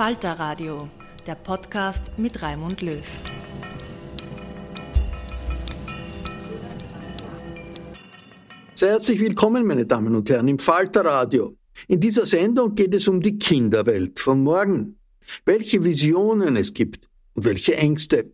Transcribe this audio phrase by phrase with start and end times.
[0.00, 0.88] Falter Radio,
[1.26, 3.04] der Podcast mit Raimund Löw.
[8.74, 11.54] Sehr herzlich willkommen, meine Damen und Herren, im Falter Radio.
[11.86, 14.98] In dieser Sendung geht es um die Kinderwelt von morgen.
[15.44, 18.32] Welche Visionen es gibt und welche Ängste.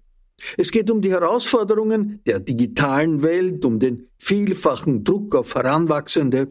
[0.57, 6.47] Es geht um die Herausforderungen der digitalen Welt, um den vielfachen Druck auf Heranwachsende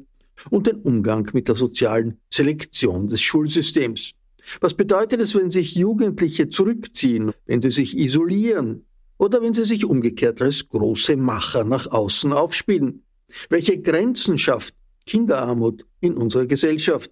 [0.50, 4.14] und den Umgang mit der sozialen Selektion des Schulsystems.
[4.62, 8.86] Was bedeutet es, wenn sich Jugendliche zurückziehen, wenn sie sich isolieren
[9.18, 13.04] oder wenn sie sich umgekehrt als große Macher nach außen aufspielen?
[13.50, 17.12] Welche Grenzen schafft Kinderarmut in unserer Gesellschaft?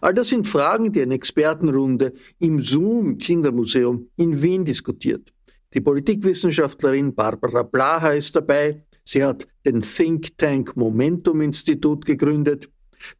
[0.00, 5.32] All das sind Fragen, die eine Expertenrunde im Zoom Kindermuseum in Wien diskutiert.
[5.74, 8.84] Die Politikwissenschaftlerin Barbara Blaha ist dabei.
[9.04, 12.70] Sie hat den Think Tank Momentum Institut gegründet.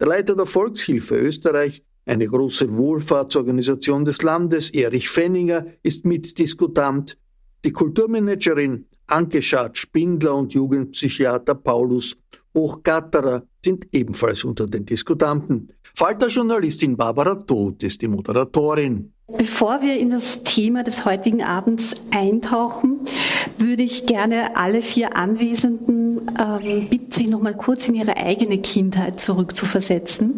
[0.00, 7.16] Der Leiter der Volkshilfe Österreich, eine große Wohlfahrtsorganisation des Landes, Erich Fenninger, ist Mitdiskutant.
[7.64, 12.16] Die Kulturmanagerin Anke Schad-Spindler und Jugendpsychiater Paulus
[12.54, 15.72] Hochgatterer sind ebenfalls unter den Diskutanten.
[15.94, 19.13] Falter-Journalistin Barbara Todt ist die Moderatorin.
[19.26, 23.00] Bevor wir in das Thema des heutigen Abends eintauchen,
[23.56, 28.58] würde ich gerne alle vier Anwesenden ähm, bitten, sich noch mal kurz in ihre eigene
[28.58, 30.36] Kindheit zurückzuversetzen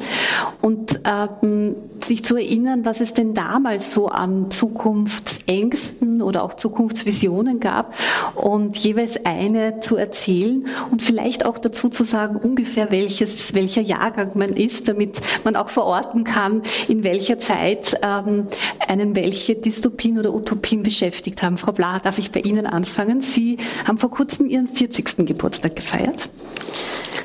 [0.62, 7.58] und ähm, sich zu erinnern, was es denn damals so an Zukunftsängsten oder auch Zukunftsvisionen
[7.58, 7.92] gab
[8.36, 14.32] und jeweils eine zu erzählen und vielleicht auch dazu zu sagen, ungefähr welches, welcher Jahrgang
[14.34, 18.46] man ist, damit man auch verorten kann, in welcher Zeit ähm,
[18.86, 21.58] einen welche Dystopien oder Utopien beschäftigt haben.
[21.58, 23.22] Frau Bla, darf ich bei Ihnen anfangen?
[23.22, 25.26] Sie haben vor kurzem Ihren 40.
[25.26, 26.28] Geburtstag gefeiert.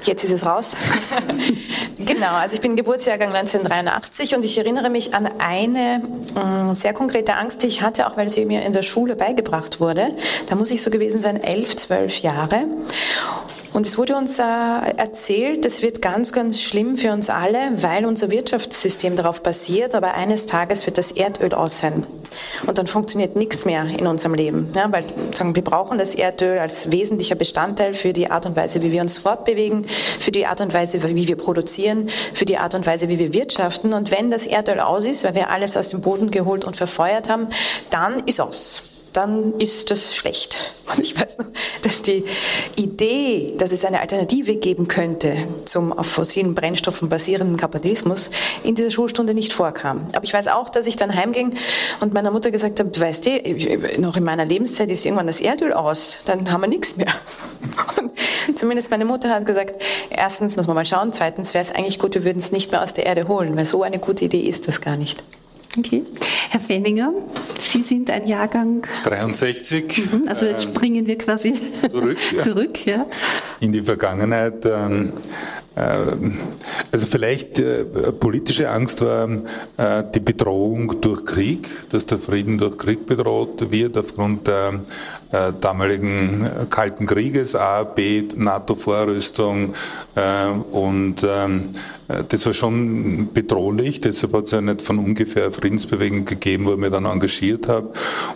[0.03, 0.75] Jetzt ist es raus.
[1.97, 6.01] genau, also ich bin Geburtsjahrgang 1983 und ich erinnere mich an eine
[6.35, 9.79] äh, sehr konkrete Angst, die ich hatte, auch weil sie mir in der Schule beigebracht
[9.79, 10.07] wurde.
[10.47, 12.66] Da muss ich so gewesen sein, elf, zwölf Jahre.
[13.73, 14.44] Und es wurde uns äh,
[14.97, 20.13] erzählt, es wird ganz, ganz schlimm für uns alle, weil unser Wirtschaftssystem darauf basiert, aber
[20.13, 22.06] eines Tages wird das Erdöl aus sein.
[22.68, 24.71] Und dann funktioniert nichts mehr in unserem Leben.
[24.75, 28.81] Ja, weil sagen, wir brauchen das Erdöl als wesentlicher Bestandteil für die Art und Weise,
[28.81, 32.75] wie wir uns fortbewegen, für die Art und Weise, wie wir produzieren, für die Art
[32.75, 33.94] und Weise, wie wir wirtschaften.
[33.94, 37.29] Und wenn das Erdöl aus ist, weil wir alles aus dem Boden geholt und verfeuert
[37.29, 37.47] haben,
[37.89, 40.74] dann ist aus dann ist das schlecht.
[40.92, 41.48] Und ich weiß noch,
[41.84, 42.24] dass die
[42.75, 48.31] Idee, dass es eine Alternative geben könnte zum auf fossilen Brennstoffen basierenden Kapitalismus,
[48.63, 50.08] in dieser Schulstunde nicht vorkam.
[50.13, 51.56] Aber ich weiß auch, dass ich dann heimging
[52.02, 55.74] und meiner Mutter gesagt habe, weißt du, noch in meiner Lebenszeit ist irgendwann das Erdöl
[55.74, 57.07] aus, dann haben wir nichts mehr.
[57.98, 58.12] Und
[58.56, 62.14] Zumindest meine Mutter hat gesagt, erstens muss man mal schauen, zweitens wäre es eigentlich gut,
[62.14, 64.68] wir würden es nicht mehr aus der Erde holen, weil so eine gute Idee ist
[64.68, 65.24] das gar nicht.
[65.77, 66.03] Okay.
[66.50, 67.13] Herr Fenninger,
[67.59, 70.12] Sie sind ein Jahrgang 63.
[70.12, 71.53] Mhm, also jetzt springen wir quasi
[71.88, 72.39] zurück, ja.
[72.44, 73.06] zurück ja.
[73.62, 74.65] in die Vergangenheit.
[74.65, 75.13] Ähm, ähm,
[75.73, 79.29] also vielleicht äh, politische Angst war
[79.77, 84.81] äh, die Bedrohung durch Krieg, dass der Frieden durch Krieg bedroht wird aufgrund der
[85.31, 89.73] äh, damaligen Kalten Krieges, A, B, NATO-Vorrüstung
[90.71, 91.65] und ähm,
[92.27, 96.77] das war schon bedrohlich, deshalb hat es ja nicht von ungefähr Friedensbewegung gegeben, wo ich
[96.77, 97.91] mich dann engagiert habe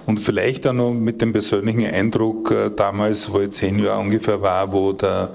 [0.05, 4.71] und vielleicht auch noch mit dem persönlichen Eindruck damals, wo ich zehn Jahre ungefähr war,
[4.71, 5.31] wo der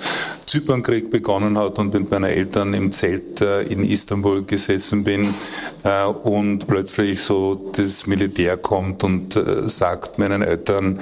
[0.50, 5.32] Zypernkrieg begonnen hat und mit meinen Eltern im Zelt äh, in Istanbul gesessen bin
[5.84, 10.98] äh, und plötzlich so das Militär kommt und äh, sagt meinen Eltern,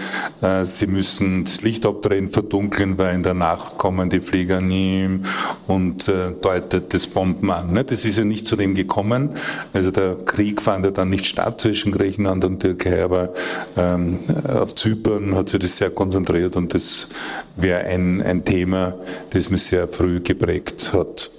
[0.62, 5.20] sie müssen das Licht abdrehen, verdunkeln, weil in der Nacht kommen die Flieger nie
[5.66, 7.72] und deutet das Bomben an.
[7.72, 7.84] Ne?
[7.84, 9.30] Das ist ja nicht zu dem gekommen.
[9.72, 13.32] Also der Krieg fand ja dann nicht statt zwischen Griechenland und Türkei, aber
[13.76, 14.18] ähm,
[14.48, 17.08] auf Zypern hat sich das sehr konzentriert und das
[17.56, 18.94] wäre ein, ein Thema,
[19.30, 21.30] das mich sehr früh geprägt hat.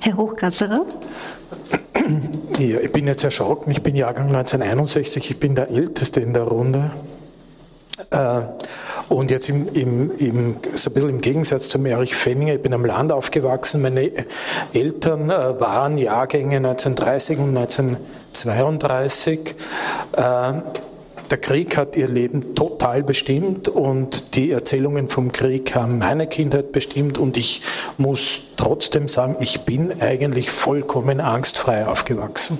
[0.00, 0.84] Herr Hochgatterer?
[2.58, 6.42] Ja, ich bin jetzt erschrocken, ich bin Jahrgang 1961, ich bin der Älteste in der
[6.42, 6.90] Runde.
[8.10, 8.42] Äh,
[9.08, 12.72] und jetzt im, im, im, so ein bisschen im Gegensatz zum Erich Fenninger, ich bin
[12.74, 14.10] am Land aufgewachsen, meine
[14.72, 19.54] Eltern äh, waren Jahrgänge 1930 und 1932
[21.30, 26.72] der Krieg hat ihr Leben total bestimmt und die Erzählungen vom Krieg haben meine Kindheit
[26.72, 27.62] bestimmt und ich
[27.98, 32.58] muss trotzdem sagen, ich bin eigentlich vollkommen angstfrei aufgewachsen.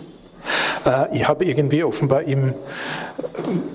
[0.86, 2.54] Äh, ich habe irgendwie offenbar im,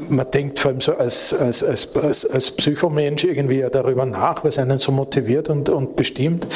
[0.10, 4.58] man denkt vor allem so als, als, als, als, als Psychomensch irgendwie darüber nach, was
[4.58, 6.48] einen so motiviert und, und bestimmt.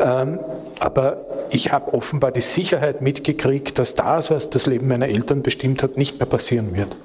[0.00, 0.38] Ähm,
[0.80, 5.82] aber ich habe offenbar die Sicherheit mitgekriegt, dass das, was das Leben meiner Eltern bestimmt
[5.82, 6.96] hat, nicht mehr passieren wird.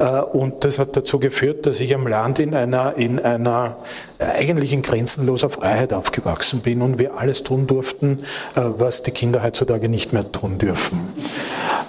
[0.00, 3.76] Äh, und das hat dazu geführt, dass ich am Land in einer, in einer
[4.18, 8.20] eigentlich in grenzenloser Freiheit aufgewachsen bin und wir alles tun durften,
[8.56, 11.12] äh, was die Kinder heutzutage nicht mehr tun dürfen.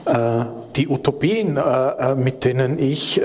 [0.05, 1.59] Äh, die Utopien,
[2.15, 3.21] mit denen ich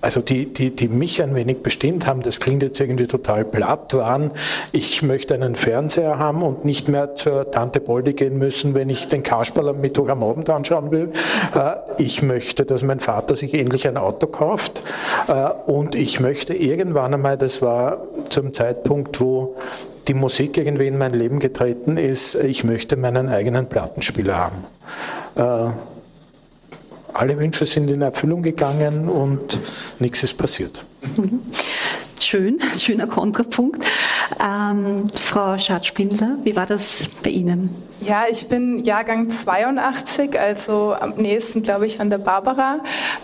[0.00, 3.94] also die, die, die mich ein wenig bestimmt haben, das klingt jetzt irgendwie total platt,
[3.94, 4.30] waren,
[4.72, 9.08] ich möchte einen Fernseher haben und nicht mehr zur Tante Boldi gehen müssen, wenn ich
[9.08, 11.10] den Kasperl am Mittwoch am Abend anschauen will.
[11.54, 14.82] Äh, ich möchte, dass mein Vater sich endlich ein Auto kauft
[15.26, 15.32] äh,
[15.66, 19.56] und ich möchte irgendwann einmal, das war zum Zeitpunkt, wo
[20.06, 24.64] die Musik irgendwie in mein Leben getreten ist, ich möchte meinen eigenen Plattenspieler haben
[25.38, 25.70] äh,
[27.14, 29.58] alle Wünsche sind in Erfüllung gegangen und
[29.98, 30.84] nichts ist passiert.
[31.16, 31.40] Mhm.
[32.20, 33.84] Schön, schöner Kontrapunkt.
[34.44, 37.70] Ähm, Frau Schadspindler, wie war das bei Ihnen?
[38.00, 42.78] Ja, ich bin Jahrgang 82, also am nächsten, glaube ich, an der Barbara.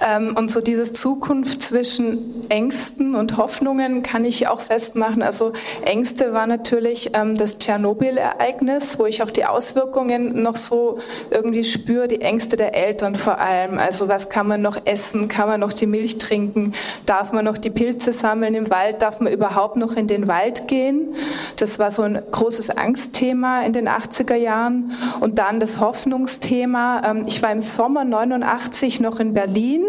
[0.05, 5.23] Ähm, und so diese Zukunft zwischen Ängsten und Hoffnungen kann ich auch festmachen.
[5.23, 5.53] Also
[5.85, 10.99] Ängste war natürlich ähm, das Tschernobyl-Ereignis, wo ich auch die Auswirkungen noch so
[11.31, 13.79] irgendwie spüre, die Ängste der Eltern vor allem.
[13.79, 15.29] Also was kann man noch essen?
[15.29, 16.73] Kann man noch die Milch trinken?
[17.07, 18.84] Darf man noch die Pilze sammeln im Wald?
[18.93, 21.15] Darf man überhaupt noch in den Wald gehen?
[21.57, 24.45] Das war so ein großes Angstthema in den 80er Jahren.
[24.45, 24.93] Jahren.
[25.21, 27.03] Und dann das Hoffnungsthema.
[27.05, 29.83] Ähm, ich war im Sommer 89 noch in Berlin,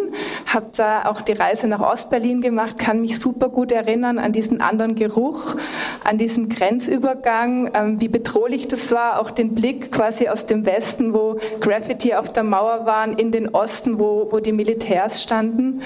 [0.47, 4.61] habe da auch die Reise nach Ostberlin gemacht, kann mich super gut erinnern an diesen
[4.61, 5.55] anderen Geruch,
[6.03, 11.13] an diesen Grenzübergang, ähm, wie bedrohlich das war, auch den Blick quasi aus dem Westen,
[11.13, 15.81] wo Graffiti auf der Mauer waren, in den Osten, wo, wo die Militärs standen.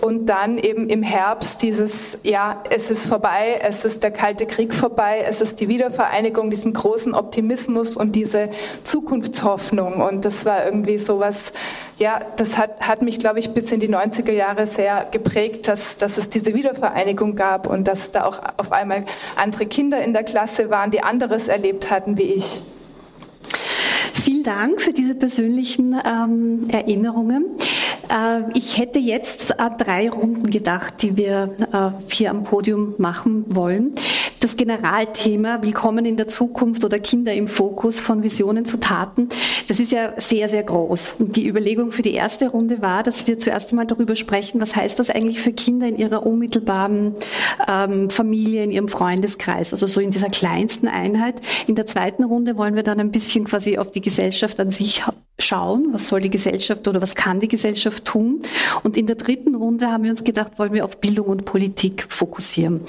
[0.00, 2.39] Und dann eben im Herbst dieses, ja,
[2.70, 7.14] es ist vorbei, es ist der Kalte Krieg vorbei, es ist die Wiedervereinigung, diesen großen
[7.14, 8.50] Optimismus und die diese
[8.82, 10.02] Zukunftshoffnung.
[10.02, 11.54] Und das war irgendwie sowas,
[11.98, 15.96] ja, das hat, hat mich, glaube ich, bis in die 90er Jahre sehr geprägt, dass,
[15.96, 19.06] dass es diese Wiedervereinigung gab und dass da auch auf einmal
[19.36, 22.60] andere Kinder in der Klasse waren, die anderes erlebt hatten wie ich.
[24.12, 27.46] Vielen Dank für diese persönlichen ähm, Erinnerungen.
[28.08, 33.44] Äh, ich hätte jetzt äh, drei Runden gedacht, die wir äh, hier am Podium machen
[33.48, 33.94] wollen.
[34.40, 39.28] Das Generalthema Willkommen in der Zukunft oder Kinder im Fokus von Visionen zu Taten,
[39.68, 41.16] das ist ja sehr, sehr groß.
[41.18, 44.74] Und die Überlegung für die erste Runde war, dass wir zuerst einmal darüber sprechen, was
[44.74, 47.14] heißt das eigentlich für Kinder in ihrer unmittelbaren
[47.68, 51.40] ähm, Familie, in ihrem Freundeskreis, also so in dieser kleinsten Einheit.
[51.66, 55.06] In der zweiten Runde wollen wir dann ein bisschen quasi auf die Gesellschaft an sich
[55.40, 58.40] schauen, was soll die Gesellschaft oder was kann die Gesellschaft tun.
[58.82, 62.06] Und in der dritten Runde haben wir uns gedacht, wollen wir auf Bildung und Politik
[62.08, 62.80] fokussieren.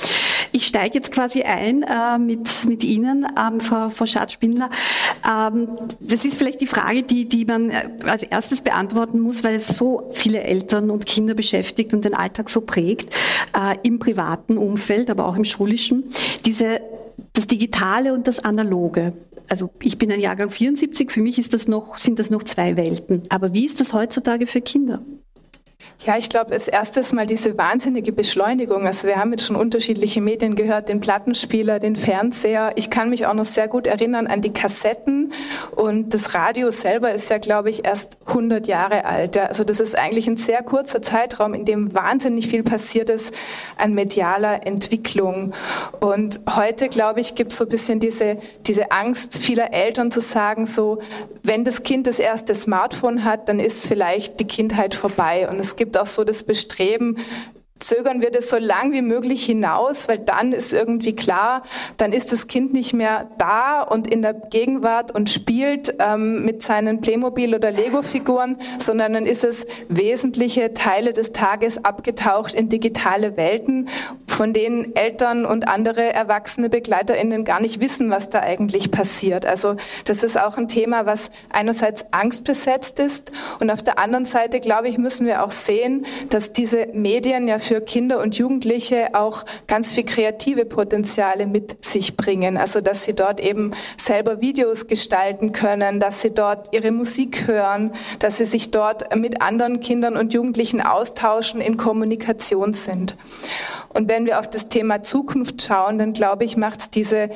[0.51, 4.69] Ich steige jetzt quasi ein äh, mit, mit Ihnen, ähm, Frau, Frau Schatz-Spindler.
[5.27, 5.67] Ähm,
[5.99, 9.67] das ist vielleicht die Frage, die, die man äh, als erstes beantworten muss, weil es
[9.67, 13.13] so viele Eltern und Kinder beschäftigt und den Alltag so prägt,
[13.57, 16.05] äh, im privaten Umfeld, aber auch im schulischen.
[16.45, 16.81] Diese,
[17.33, 19.13] das Digitale und das Analoge
[19.51, 22.77] also ich bin ein Jahrgang 74, für mich ist das noch, sind das noch zwei
[22.77, 23.23] Welten.
[23.27, 25.01] Aber wie ist das heutzutage für Kinder?
[26.03, 28.87] Ja, ich glaube, als erstes mal diese wahnsinnige Beschleunigung.
[28.87, 32.71] Also wir haben jetzt schon unterschiedliche Medien gehört, den Plattenspieler, den Fernseher.
[32.75, 35.31] Ich kann mich auch noch sehr gut erinnern an die Kassetten
[35.75, 39.37] und das Radio selber ist ja, glaube ich, erst 100 Jahre alt.
[39.37, 43.35] Also das ist eigentlich ein sehr kurzer Zeitraum, in dem wahnsinnig viel passiert ist
[43.77, 45.53] an medialer Entwicklung.
[45.99, 50.19] Und heute, glaube ich, gibt es so ein bisschen diese, diese Angst vieler Eltern zu
[50.19, 50.99] sagen, so,
[51.43, 55.47] wenn das Kind das erste Smartphone hat, dann ist vielleicht die Kindheit vorbei.
[55.47, 57.17] Und es gibt gibt auch so das Bestreben,
[57.79, 61.63] zögern wir das so lang wie möglich hinaus, weil dann ist irgendwie klar,
[61.97, 66.63] dann ist das Kind nicht mehr da und in der Gegenwart und spielt ähm, mit
[66.63, 73.35] seinen Playmobil- oder Lego-Figuren, sondern dann ist es wesentliche Teile des Tages abgetaucht in digitale
[73.35, 73.89] Welten,
[74.41, 79.45] von denen Eltern und andere erwachsene BegleiterInnen gar nicht wissen, was da eigentlich passiert.
[79.45, 84.59] Also das ist auch ein Thema, was einerseits angstbesetzt ist und auf der anderen Seite,
[84.59, 89.45] glaube ich, müssen wir auch sehen, dass diese Medien ja für Kinder und Jugendliche auch
[89.67, 92.57] ganz viel kreative Potenziale mit sich bringen.
[92.57, 97.91] Also dass sie dort eben selber Videos gestalten können, dass sie dort ihre Musik hören,
[98.17, 103.15] dass sie sich dort mit anderen Kindern und Jugendlichen austauschen, in Kommunikation sind.
[103.93, 107.29] Und wenn wir auf das Thema Zukunft schauen, dann glaube ich, macht es diese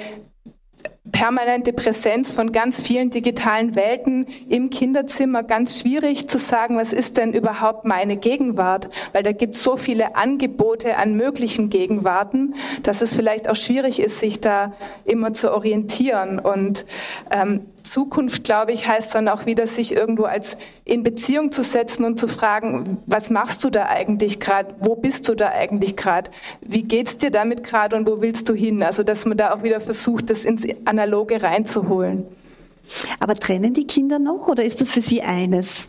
[1.12, 7.18] permanente Präsenz von ganz vielen digitalen Welten im Kinderzimmer ganz schwierig zu sagen, was ist
[7.18, 8.90] denn überhaupt meine Gegenwart?
[9.14, 14.00] Weil da gibt es so viele Angebote an möglichen Gegenwarten, dass es vielleicht auch schwierig
[14.00, 14.74] ist, sich da
[15.06, 16.40] immer zu orientieren.
[16.40, 16.86] Und
[17.32, 22.04] ähm, Zukunft, glaube ich, heißt dann auch wieder, sich irgendwo als in Beziehung zu setzen
[22.04, 24.76] und zu fragen, was machst du da eigentlich gerade?
[24.80, 26.32] Wo bist du da eigentlich gerade?
[26.62, 28.84] Wie geht's dir damit gerade und wo willst du hin?
[28.84, 32.26] Also, dass man da auch wieder versucht, das ins Analoge reinzuholen.
[33.20, 35.88] Aber trennen die Kinder noch oder ist das für sie eines?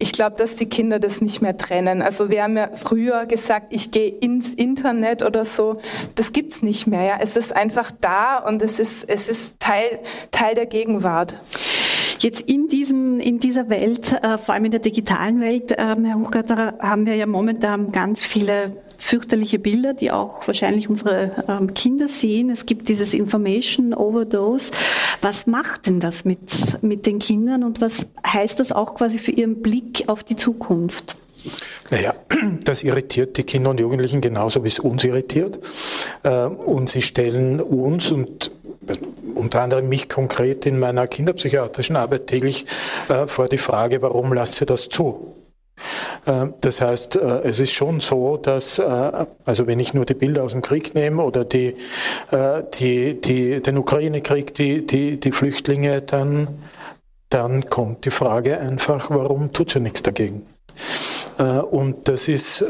[0.00, 2.02] Ich glaube, dass die Kinder das nicht mehr trennen.
[2.02, 5.74] Also wir haben ja früher gesagt, ich gehe ins Internet oder so.
[6.14, 7.02] Das gibt's nicht mehr.
[7.02, 7.16] Ja.
[7.20, 9.98] Es ist einfach da und es ist, es ist Teil,
[10.30, 11.40] Teil der Gegenwart.
[12.20, 16.18] Jetzt in diesem, in dieser Welt, äh, vor allem in der digitalen Welt, ähm, Herr
[16.18, 22.08] Hochgarter, haben wir ja momentan ganz viele fürchterliche Bilder, die auch wahrscheinlich unsere ähm, Kinder
[22.08, 22.50] sehen.
[22.50, 24.72] Es gibt dieses Information Overdose.
[25.22, 29.30] Was macht denn das mit, mit den Kindern und was heißt das auch quasi für
[29.30, 31.16] ihren Blick auf die Zukunft?
[31.90, 32.14] Naja,
[32.64, 35.58] das irritiert die Kinder und Jugendlichen genauso, wie es uns irritiert.
[36.24, 38.50] Äh, und sie stellen uns und
[39.34, 42.66] unter anderem mich konkret in meiner kinderpsychiatrischen Arbeit täglich
[43.08, 45.34] äh, vor die Frage, warum lasst ihr das zu?
[46.26, 50.14] Äh, das heißt, äh, es ist schon so, dass, äh, also wenn ich nur die
[50.14, 51.76] Bilder aus dem Krieg nehme oder die,
[52.74, 56.58] die, die, den Ukraine-Krieg, die, die, die Flüchtlinge, dann,
[57.28, 60.46] dann kommt die Frage einfach, warum tut sie nichts dagegen?
[61.70, 62.64] Und das ist,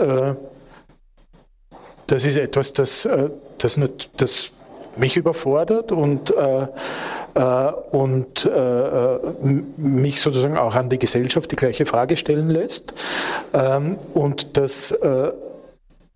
[2.06, 3.08] das ist etwas, das,
[3.58, 3.80] das,
[4.16, 4.52] das
[4.96, 6.66] mich überfordert und, äh,
[7.34, 9.18] äh, und äh,
[9.76, 12.94] mich sozusagen auch an die Gesellschaft die gleiche Frage stellen lässt.
[13.52, 15.32] Ähm, und das äh,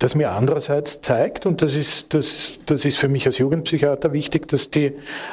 [0.02, 4.49] das mir andererseits zeigt, und das ist, das, das ist für mich als Jugendpsychiater wichtig,
[4.49, 4.92] dass die,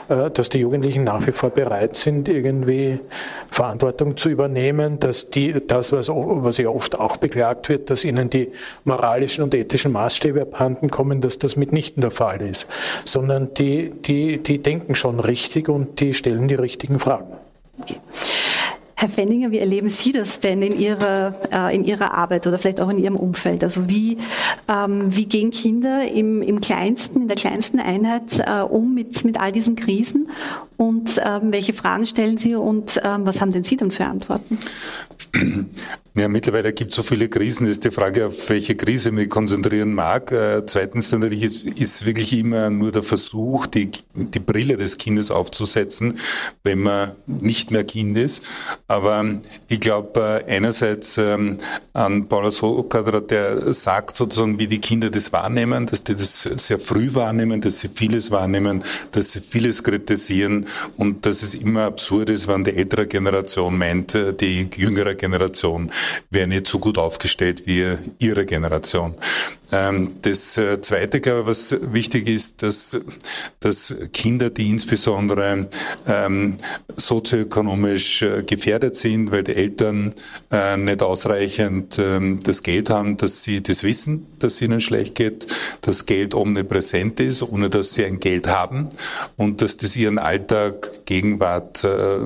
[0.09, 2.99] äh, dass die Jugendlichen nach wie vor bereit sind, irgendwie
[3.49, 8.29] Verantwortung zu übernehmen, dass die, das, was, was ja oft auch beklagt wird, dass ihnen
[8.29, 8.51] die
[8.83, 12.67] moralischen und ethischen Maßstäbe abhanden kommen, dass das mitnichten der Fall ist,
[13.05, 17.37] sondern die, die, die denken schon richtig und die stellen die richtigen Fragen.
[17.81, 17.97] Okay.
[18.99, 22.81] Herr Fenninger, wie erleben Sie das denn in Ihrer, äh, in Ihrer Arbeit oder vielleicht
[22.81, 23.63] auch in Ihrem Umfeld?
[23.63, 24.17] Also wie,
[24.67, 29.39] ähm, wie gehen Kinder im, im kleinsten, in der kleinsten Einheit äh, um mit, mit
[29.39, 30.29] all diesen Krisen
[30.75, 34.59] und ähm, welche Fragen stellen Sie und ähm, was haben denn Sie dann für Antworten?
[36.19, 39.93] Ja, mittlerweile gibt es so viele Krisen, ist die Frage, auf welche Krise mich konzentrieren
[39.93, 40.31] mag.
[40.31, 45.29] Äh, zweitens natürlich ist, ist, wirklich immer nur der Versuch, die, die Brille des Kindes
[45.29, 46.17] aufzusetzen,
[46.63, 48.43] wenn man nicht mehr Kind ist.
[48.87, 51.57] Aber ich glaube äh, einerseits ähm,
[51.93, 56.79] an Paulus Hochkadra, der sagt sozusagen, wie die Kinder das wahrnehmen, dass die das sehr
[56.79, 60.65] früh wahrnehmen, dass sie vieles wahrnehmen, dass sie vieles kritisieren
[60.97, 65.91] und dass es immer absurd ist, wenn die ältere Generation meint, äh, die jüngere Generation
[66.31, 69.15] wäre nicht so gut aufgestellt wie ihre Generation.
[69.71, 72.99] Ähm, das äh, Zweite, glaube ich, was wichtig ist, dass,
[73.59, 75.69] dass Kinder, die insbesondere
[76.07, 76.57] ähm,
[76.97, 80.11] sozioökonomisch äh, gefährdet sind, weil die Eltern
[80.51, 85.15] äh, nicht ausreichend ähm, das Geld haben, dass sie das wissen, dass es ihnen schlecht
[85.15, 85.47] geht,
[85.81, 88.89] dass Geld omnipräsent ist, ohne dass sie ein Geld haben
[89.37, 92.25] und dass das ihren Alltag, Gegenwart äh,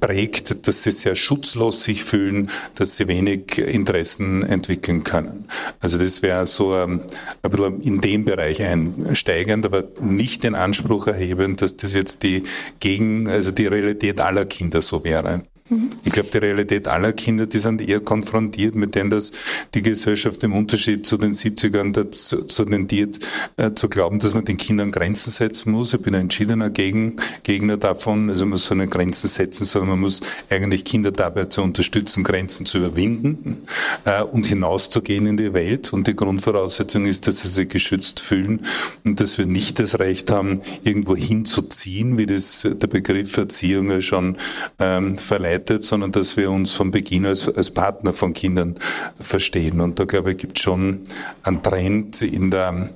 [0.00, 5.46] prägt, dass sie sehr schutzlos sich fühlen, dass sie wenig Interessen entwickeln können.
[5.80, 7.02] Also das wäre so ähm,
[7.42, 12.44] ein bisschen in dem Bereich einsteigend, aber nicht den Anspruch erheben, dass das jetzt die
[12.80, 15.42] Gegen, also die Realität aller Kinder so wäre.
[15.72, 15.90] Mhm.
[16.04, 19.32] Ich glaube, die Realität aller Kinder, die sind eher konfrontiert mit dem, dass
[19.74, 23.18] die Gesellschaft im Unterschied zu den 70ern dazu zu tendiert,
[23.56, 25.94] äh, zu glauben, dass man den Kindern Grenzen setzen muss.
[25.94, 28.28] Ich bin ein entschiedener Gegen, Gegner davon.
[28.28, 32.66] Also man soll nicht Grenzen setzen, sondern man muss eigentlich Kinder dabei zu unterstützen, Grenzen
[32.66, 33.62] zu überwinden
[34.04, 35.92] äh, und hinauszugehen in die Welt.
[35.92, 38.60] Und die Grundvoraussetzung ist, dass sie sich geschützt fühlen
[39.04, 44.00] und dass wir nicht das Recht haben, irgendwo hinzuziehen, wie das der Begriff Erziehung ja
[44.00, 44.36] schon
[44.78, 48.76] ähm, verleiht begleitet, sondern dass wir uns von Beginn als, als Partner von Kindern
[49.18, 49.80] verstehen.
[49.80, 51.00] Und da glaube ich, gibt es schon
[51.42, 52.90] einen Trend in der,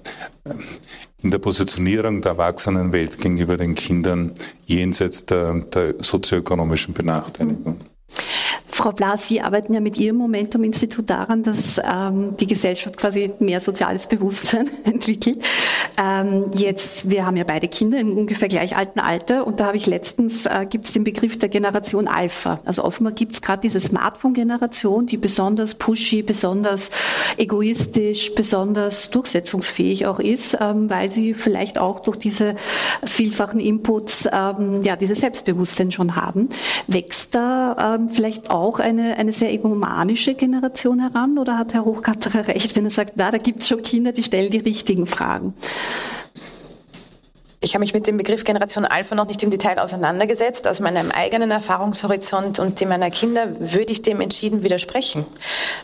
[1.23, 4.33] in der Positionierung der Erwachsenenwelt gegenüber den Kindern
[4.67, 7.81] jenseits der, der sozioökonomischen Benachteiligung.
[8.77, 13.61] Frau Blas, Sie arbeiten ja mit Ihrem Momentum-Institut daran, dass ähm, die Gesellschaft quasi mehr
[13.61, 15.43] soziales Bewusstsein entwickelt.
[15.99, 19.79] Ähm, jetzt, wir haben ja beide Kinder im ungefähr gleich alten Alter und da habe
[19.79, 22.61] ich letztens, äh, gibt es den Begriff der Generation Alpha.
[22.67, 26.91] Also offenbar gibt es gerade diese Smartphone-Generation, die besonders pushy, besonders
[27.39, 32.57] egoistisch, besonders durchsetzungsfähig auch ist, ähm, weil sie vielleicht auch durch diese
[33.07, 36.51] vielfachen Inputs ähm, ja dieses Selbstbewusstsein schon haben.
[36.89, 41.85] Wächst da ähm, vielleicht auch auch eine, eine sehr egomanische Generation heran oder hat Herr
[41.85, 45.07] Hochgatterer recht, wenn er sagt, na, da gibt es schon Kinder, die stellen die richtigen
[45.07, 45.55] Fragen?
[47.61, 50.69] Ich habe mich mit dem Begriff Generation Alpha noch nicht im Detail auseinandergesetzt.
[50.69, 55.27] Aus meinem eigenen Erfahrungshorizont und dem meiner Kinder würde ich dem entschieden widersprechen.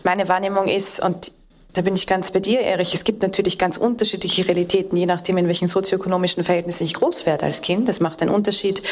[0.05, 1.33] Meine Wahrnehmung ist, und
[1.75, 2.93] da bin ich ganz bei dir, Erich.
[2.93, 7.47] Es gibt natürlich ganz unterschiedliche Realitäten, je nachdem, in welchen sozioökonomischen Verhältnissen ich groß werde
[7.47, 7.89] als Kind.
[7.89, 8.83] Das macht einen Unterschied,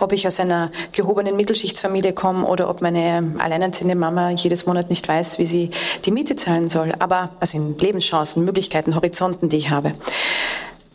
[0.00, 5.06] ob ich aus einer gehobenen Mittelschichtsfamilie komme oder ob meine alleinerziehende Mama jedes Monat nicht
[5.06, 5.70] weiß, wie sie
[6.06, 6.94] die Miete zahlen soll.
[6.98, 9.92] Aber, also in Lebenschancen, Möglichkeiten, Horizonten, die ich habe.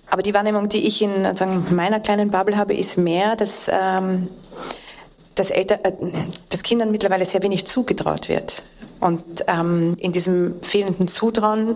[0.10, 4.30] Aber die Wahrnehmung, die ich in sagen, meiner kleinen Bubble habe, ist mehr, dass, ähm,
[5.36, 5.92] dass, Eltern, äh,
[6.50, 8.64] dass Kindern mittlerweile sehr wenig zugetraut wird.
[9.00, 11.76] Und ähm, in diesem fehlenden Zutrauen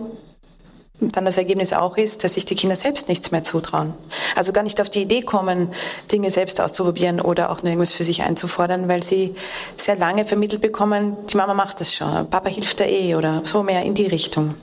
[1.00, 3.94] dann das Ergebnis auch ist, dass sich die Kinder selbst nichts mehr zutrauen.
[4.36, 5.72] Also gar nicht auf die Idee kommen,
[6.12, 9.34] Dinge selbst auszuprobieren oder auch nur irgendwas für sich einzufordern, weil sie
[9.76, 13.62] sehr lange vermittelt bekommen, die Mama macht das schon, Papa hilft da eh oder so
[13.62, 14.54] mehr in die Richtung.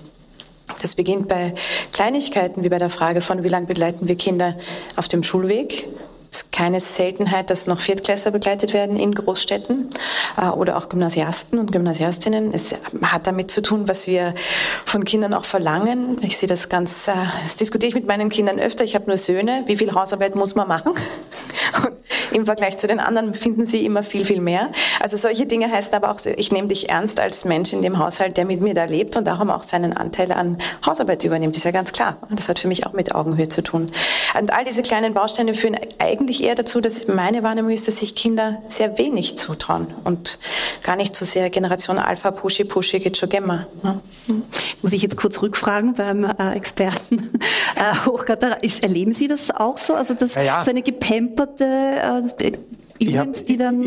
[0.81, 1.55] Das beginnt bei
[1.91, 4.55] Kleinigkeiten wie bei der Frage von, wie lange begleiten wir Kinder
[4.95, 5.87] auf dem Schulweg
[6.31, 9.89] ist keine Seltenheit, dass noch Viertklässler begleitet werden in Großstädten
[10.37, 12.53] äh, oder auch Gymnasiasten und Gymnasiastinnen.
[12.53, 14.33] Es hat damit zu tun, was wir
[14.85, 16.17] von Kindern auch verlangen.
[16.21, 17.13] Ich sehe das ganz, äh,
[17.43, 18.83] das diskutiere ich mit meinen Kindern öfter.
[18.83, 19.63] Ich habe nur Söhne.
[19.67, 20.93] Wie viel Hausarbeit muss man machen?
[21.85, 21.93] Und
[22.31, 24.69] im Vergleich zu den anderen finden sie immer viel, viel mehr.
[24.99, 28.37] Also solche Dinge heißen aber auch, ich nehme dich ernst als Mensch in dem Haushalt,
[28.37, 31.55] der mit mir da lebt und darum auch seinen Anteil an Hausarbeit übernimmt.
[31.55, 32.17] Das ist ja ganz klar.
[32.29, 33.91] Das hat für mich auch mit Augenhöhe zu tun.
[34.39, 38.15] Und all diese kleinen Bausteine führen eigentlich eher dazu, dass meine Wahrnehmung ist, dass sich
[38.15, 40.39] Kinder sehr wenig zutrauen und
[40.83, 43.67] gar nicht so sehr Generation Alpha, Pushy, Pushy, geht schon gemma.
[43.83, 43.99] Ja.
[44.81, 47.31] Muss ich jetzt kurz rückfragen beim äh, Experten
[47.75, 49.95] äh, Hochgatter, erleben Sie das auch so?
[49.95, 50.63] Also dass ja, ja.
[50.63, 53.31] so eine gepamperte äh, ich habe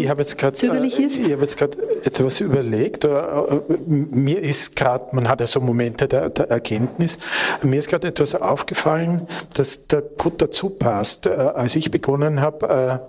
[0.08, 3.04] hab jetzt gerade äh, ich habe jetzt gerade etwas überlegt.
[3.04, 7.18] Äh, äh, mir ist gerade, man hat ja so Momente der, der Erkenntnis.
[7.62, 11.26] Mir ist gerade etwas aufgefallen, dass da gut dazu passt.
[11.26, 13.08] Als ich begonnen habe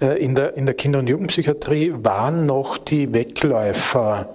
[0.00, 4.34] in der in der Kinder- und Jugendpsychiatrie, waren noch die Wegläufer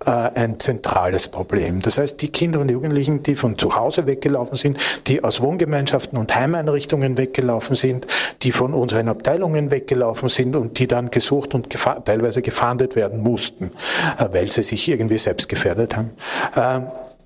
[0.00, 1.80] ein zentrales Problem.
[1.80, 6.18] Das heißt, die Kinder und Jugendlichen, die von zu Hause weggelaufen sind, die aus Wohngemeinschaften
[6.18, 8.06] und Heimeinrichtungen weggelaufen sind,
[8.42, 12.96] die von unseren Abteilungen weggelaufen sind sind und die dann gesucht und gefa teilweise gefahndet
[12.96, 13.70] werden mussten,
[14.18, 16.12] äh, weil sie sich irgendwie selbst gefährdet haben.
[16.54, 16.80] Äh,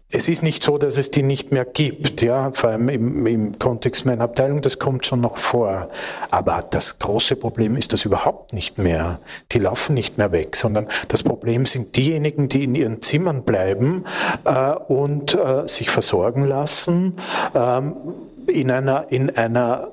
[0.08, 3.58] es ist nicht so, dass es die nicht mehr gibt, ja, vor allem im, im,
[3.58, 5.88] Kontext meiner Abteilung, das kommt schon noch vor.
[6.30, 9.18] Aber das große Problem ist das überhaupt nicht mehr.
[9.50, 14.04] Die laufen nicht mehr weg, sondern das Problem sind diejenigen, die in ihren Zimmern bleiben
[14.44, 17.16] äh, und äh, sich versorgen lassen
[17.54, 17.96] ähm,
[18.46, 19.88] in einer, in einer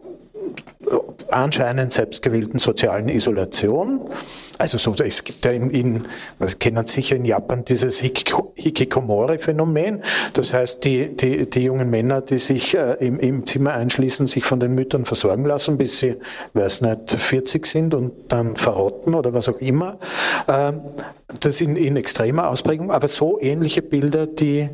[1.29, 4.07] anscheinend selbstgewählten sozialen Isolation.
[4.59, 6.05] Also so, es gibt ja in, in
[6.39, 10.03] was kennen sicher in Japan dieses Hikikomori-Phänomen.
[10.33, 14.45] Das heißt, die, die, die jungen Männer, die sich äh, im, im Zimmer einschließen, sich
[14.45, 16.17] von den Müttern versorgen lassen, bis sie,
[16.53, 19.97] weiß nicht, 40 sind und dann verrotten oder was auch immer.
[20.47, 20.73] Äh,
[21.39, 24.69] das in, in extremer Ausprägung, aber so ähnliche Bilder, die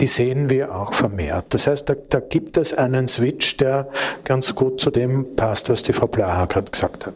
[0.00, 1.46] die sehen wir auch vermehrt.
[1.50, 3.88] Das heißt, da, da gibt es einen Switch, der
[4.24, 7.14] ganz gut zu dem passt, was die Frau Blaha gerade gesagt hat.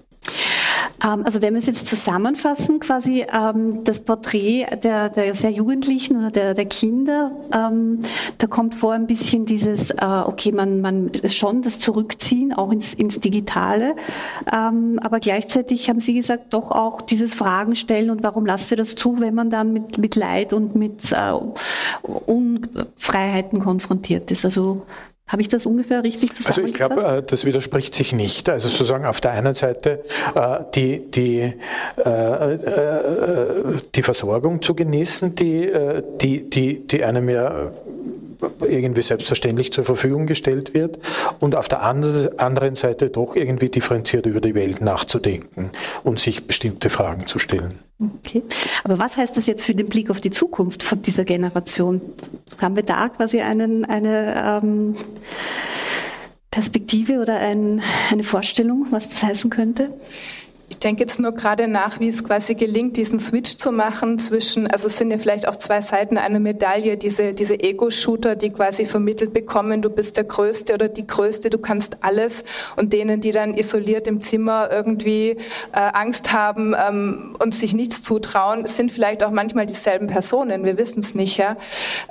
[1.05, 6.16] Ähm, also wenn wir es jetzt zusammenfassen, quasi ähm, das Porträt der, der sehr Jugendlichen
[6.16, 8.01] oder der, der Kinder, ähm,
[8.38, 12.94] da kommt vor ein bisschen dieses, äh, okay, man, man schon das Zurückziehen auch ins,
[12.94, 13.94] ins Digitale,
[14.47, 18.94] aber gleichzeitig haben Sie gesagt, doch auch dieses Fragen stellen und warum lasst ihr das
[18.94, 21.33] zu, wenn man dann mit, mit Leid und mit äh,
[22.03, 24.44] Unfreiheiten konfrontiert ist.
[24.44, 24.83] Also
[25.27, 26.59] habe ich das ungefähr richtig zusammengefasst?
[26.59, 28.49] Also ich glaube, äh, das widerspricht sich nicht.
[28.49, 31.55] Also sozusagen auf der einen Seite äh, die, die,
[31.97, 32.59] äh,
[33.95, 35.73] die Versorgung zu genießen, die,
[36.21, 37.71] die, die, die einem ja
[38.61, 40.99] irgendwie selbstverständlich zur Verfügung gestellt wird
[41.40, 45.70] und auf der anderen Seite doch irgendwie differenziert über die Welt nachzudenken
[46.03, 47.79] und sich bestimmte Fragen zu stellen.
[48.01, 48.42] Okay.
[48.83, 52.01] Aber was heißt das jetzt für den Blick auf die Zukunft von dieser Generation?
[52.61, 54.97] Haben wir da quasi einen, eine ähm,
[56.51, 59.90] Perspektive oder ein, eine Vorstellung, was das heißen könnte?
[60.75, 64.67] Ich denke jetzt nur gerade nach, wie es quasi gelingt, diesen Switch zu machen zwischen,
[64.67, 68.85] also es sind ja vielleicht auch zwei Seiten einer Medaille, diese, diese Ego-Shooter, die quasi
[68.85, 72.45] vermittelt bekommen, du bist der Größte oder die Größte, du kannst alles
[72.77, 75.37] und denen, die dann isoliert im Zimmer irgendwie äh,
[75.73, 81.01] Angst haben ähm, und sich nichts zutrauen, sind vielleicht auch manchmal dieselben Personen, wir wissen
[81.01, 81.37] es nicht.
[81.37, 81.57] Ja?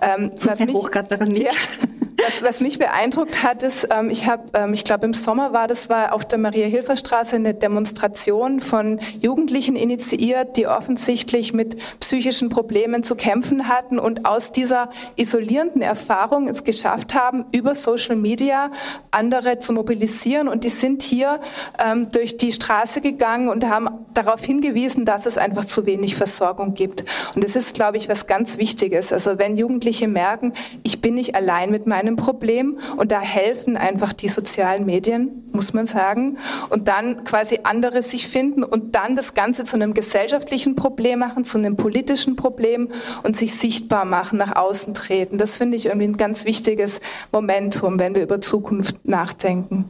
[0.02, 0.78] Ähm, was Herr mich,
[1.10, 1.44] daran nicht.
[1.44, 5.54] Ja, was, was, mich beeindruckt hat, ist, ähm, ich habe, ähm, ich glaube im Sommer
[5.54, 12.50] war das, war auf der Maria-Hilfer-Straße eine Demonstration von Jugendlichen initiiert, die offensichtlich mit psychischen
[12.50, 18.72] Problemen zu kämpfen hatten und aus dieser isolierenden Erfahrung es geschafft haben, über Social Media
[19.12, 20.48] andere zu mobilisieren.
[20.48, 21.40] Und die sind hier
[21.84, 26.74] ähm, durch die Straße gegangen und haben darauf hingewiesen, dass es einfach zu wenig Versorgung
[26.74, 27.04] gibt.
[27.36, 29.12] Und das ist, glaube ich, was ganz Wichtiges.
[29.12, 34.14] Also wenn Jugendliche merken, ich bin nicht allein mit meinem Problem und da helfen einfach
[34.14, 36.38] die sozialen Medien, muss man sagen,
[36.70, 41.44] und dann quasi andere sich finden, und dann das Ganze zu einem gesellschaftlichen Problem machen,
[41.44, 42.90] zu einem politischen Problem
[43.24, 45.38] und sich sichtbar machen, nach außen treten.
[45.38, 49.90] Das finde ich irgendwie ein ganz wichtiges Momentum, wenn wir über Zukunft nachdenken.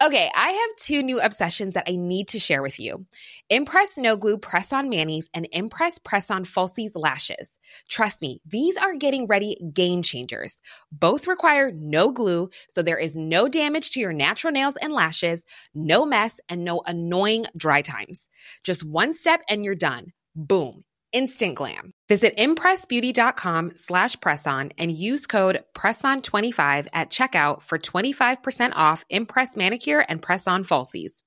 [0.00, 3.06] Okay, I have two new obsessions that I need to share with you.
[3.50, 7.57] Impress No Glue Press On Manis and Impress Press On Falsies Lashes.
[7.88, 10.60] Trust me, these are getting ready game changers.
[10.92, 15.44] Both require no glue, so there is no damage to your natural nails and lashes,
[15.74, 18.28] no mess, and no annoying dry times.
[18.64, 20.12] Just one step and you're done.
[20.34, 21.92] Boom instant glam.
[22.08, 30.04] Visit impressbeauty.com slash presson and use code PRESSON25 at checkout for 25% off Impress Manicure
[30.08, 31.22] and Press-On Falsies.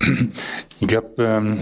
[0.84, 1.60] Ich glaube, ähm,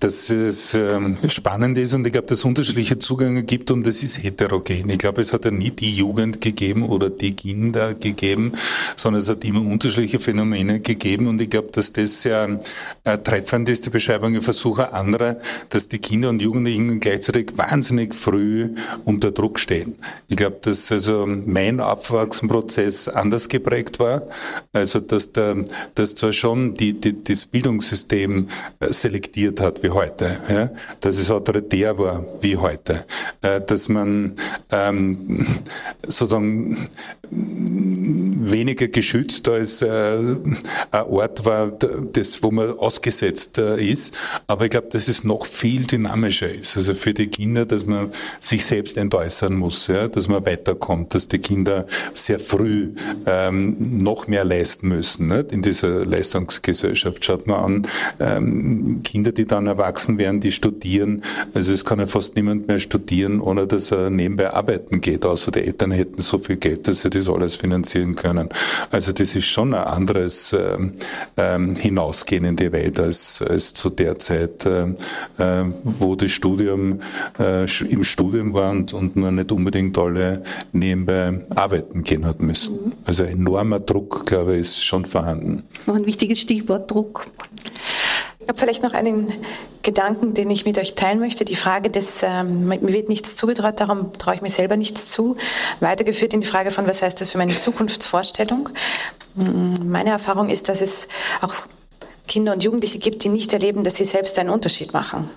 [0.00, 4.02] dass es ähm, spannend ist und ich glaube, dass es unterschiedliche Zugänge gibt und es
[4.02, 4.90] ist heterogen.
[4.90, 8.50] Ich glaube, es hat ja nie die Jugend gegeben oder die Kinder gegeben,
[8.96, 12.58] sondern es hat immer unterschiedliche Phänomene gegeben und ich glaube, dass das sehr
[13.04, 14.34] äh, treffend ist, die Beschreibung.
[14.34, 18.70] Ich versuche andere, dass die Kinder und Jugendlichen gleichzeitig wahnsinnig früh
[19.04, 19.94] unter Druck stehen.
[20.26, 24.22] Ich glaube, dass also mein Aufwachsenprozess anders geprägt war.
[24.72, 28.48] Also, dass, der, dass zwar schon die, die, das Bildungssystem
[28.80, 30.70] selektiert hat wie heute, ja?
[31.00, 33.04] dass es autoritär war wie heute,
[33.42, 34.34] äh, dass man
[34.70, 35.46] ähm,
[36.02, 36.88] sozusagen
[37.30, 44.16] weniger geschützt als äh, ein Ort war, das, wo man ausgesetzt äh, ist.
[44.46, 46.76] Aber ich glaube, dass es noch viel dynamischer ist.
[46.76, 50.08] Also für die Kinder, dass man sich selbst entäußern muss, ja?
[50.08, 52.92] dass man weiterkommt, dass die Kinder sehr früh
[53.26, 55.52] ähm, noch mehr leisten müssen nicht?
[55.52, 57.24] in dieser Leistungsgesellschaft.
[57.24, 57.86] Schaut man an,
[58.20, 58.43] ähm,
[59.02, 61.22] Kinder, die dann erwachsen werden, die studieren.
[61.54, 65.52] Also es kann ja fast niemand mehr studieren, ohne dass er nebenbei arbeiten geht, außer
[65.52, 68.48] die Eltern hätten so viel Geld, dass sie das alles finanzieren können.
[68.90, 70.94] Also das ist schon ein anderes ähm,
[71.36, 74.86] ähm, Hinausgehen in die Welt als, als zu der Zeit, äh,
[75.38, 77.00] äh, wo das Studium
[77.38, 82.86] äh, im Studium war und, und man nicht unbedingt alle nebenbei arbeiten gehen hat müssen.
[82.86, 82.92] Mhm.
[83.04, 85.64] Also enormer Druck, glaube ich, ist schon vorhanden.
[85.86, 87.26] Noch ein wichtiges Stichwort Druck.
[88.40, 89.32] Ich habe vielleicht noch einen
[89.82, 91.44] Gedanken, den ich mit euch teilen möchte.
[91.44, 95.36] Die Frage des, ähm, mir wird nichts zugetraut, darum traue ich mir selber nichts zu.
[95.80, 98.68] Weitergeführt in die Frage von, was heißt das für meine Zukunftsvorstellung?
[99.34, 101.08] Mm, meine Erfahrung ist, dass es
[101.40, 101.54] auch
[102.28, 105.30] Kinder und Jugendliche gibt, die nicht erleben, dass sie selbst einen Unterschied machen.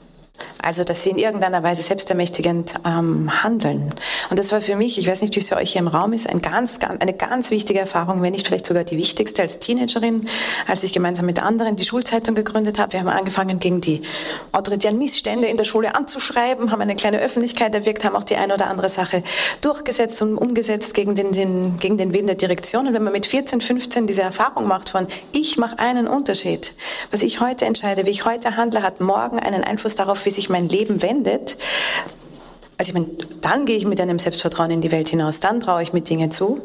[0.62, 3.94] Also, dass sie in irgendeiner Weise selbstermächtigend ähm, handeln.
[4.30, 6.14] Und das war für mich, ich weiß nicht, wie es für euch hier im Raum
[6.14, 9.60] ist, ein ganz, ganz, eine ganz wichtige Erfahrung, wenn nicht vielleicht sogar die wichtigste als
[9.60, 10.28] Teenagerin,
[10.68, 12.94] als ich gemeinsam mit anderen die Schulzeitung gegründet habe.
[12.94, 14.02] Wir haben angefangen, gegen die
[14.52, 18.54] autoritären Missstände in der Schule anzuschreiben, haben eine kleine Öffentlichkeit erwirkt, haben auch die eine
[18.54, 19.24] oder andere Sache
[19.62, 22.88] durchgesetzt und umgesetzt gegen den, den, gegen den Willen der Direktion.
[22.88, 26.74] Und wenn man mit 14, 15 diese Erfahrung macht von, ich mache einen Unterschied,
[27.12, 30.50] was ich heute entscheide, wie ich heute handle, hat morgen einen Einfluss darauf, wie sich
[30.50, 31.58] mein Leben wendet,
[32.78, 33.08] also ich meine,
[33.42, 36.30] dann gehe ich mit einem Selbstvertrauen in die Welt hinaus, dann traue ich mir Dinge
[36.30, 36.62] zu.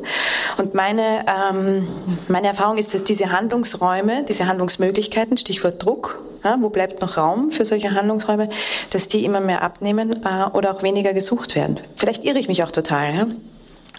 [0.59, 1.89] Und meine, ähm,
[2.29, 7.51] meine Erfahrung ist, dass diese Handlungsräume, diese Handlungsmöglichkeiten, Stichwort Druck, ja, wo bleibt noch Raum
[7.51, 8.51] für solche Handlungsräume,
[8.91, 11.81] dass die immer mehr abnehmen äh, oder auch weniger gesucht werden.
[11.97, 13.15] Vielleicht irre ich mich auch total.
[13.15, 13.27] Ja?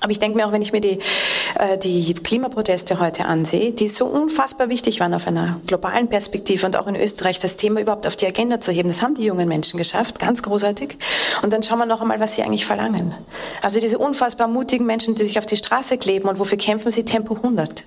[0.04, 1.00] Aber ich denke mir auch, wenn ich mir die,
[1.58, 6.76] äh, die Klimaproteste heute ansehe, die so unfassbar wichtig waren auf einer globalen Perspektive und
[6.76, 9.48] auch in Österreich, das Thema überhaupt auf die Agenda zu heben, das haben die jungen
[9.48, 10.98] Menschen geschafft, ganz großartig.
[11.42, 13.16] Und dann schauen wir noch einmal, was sie eigentlich verlangen.
[13.62, 17.06] Also diese unfassbar mutigen Menschen, die sich auf die Straße kleben und wofür kämpfen sie
[17.06, 17.86] Tempo 100.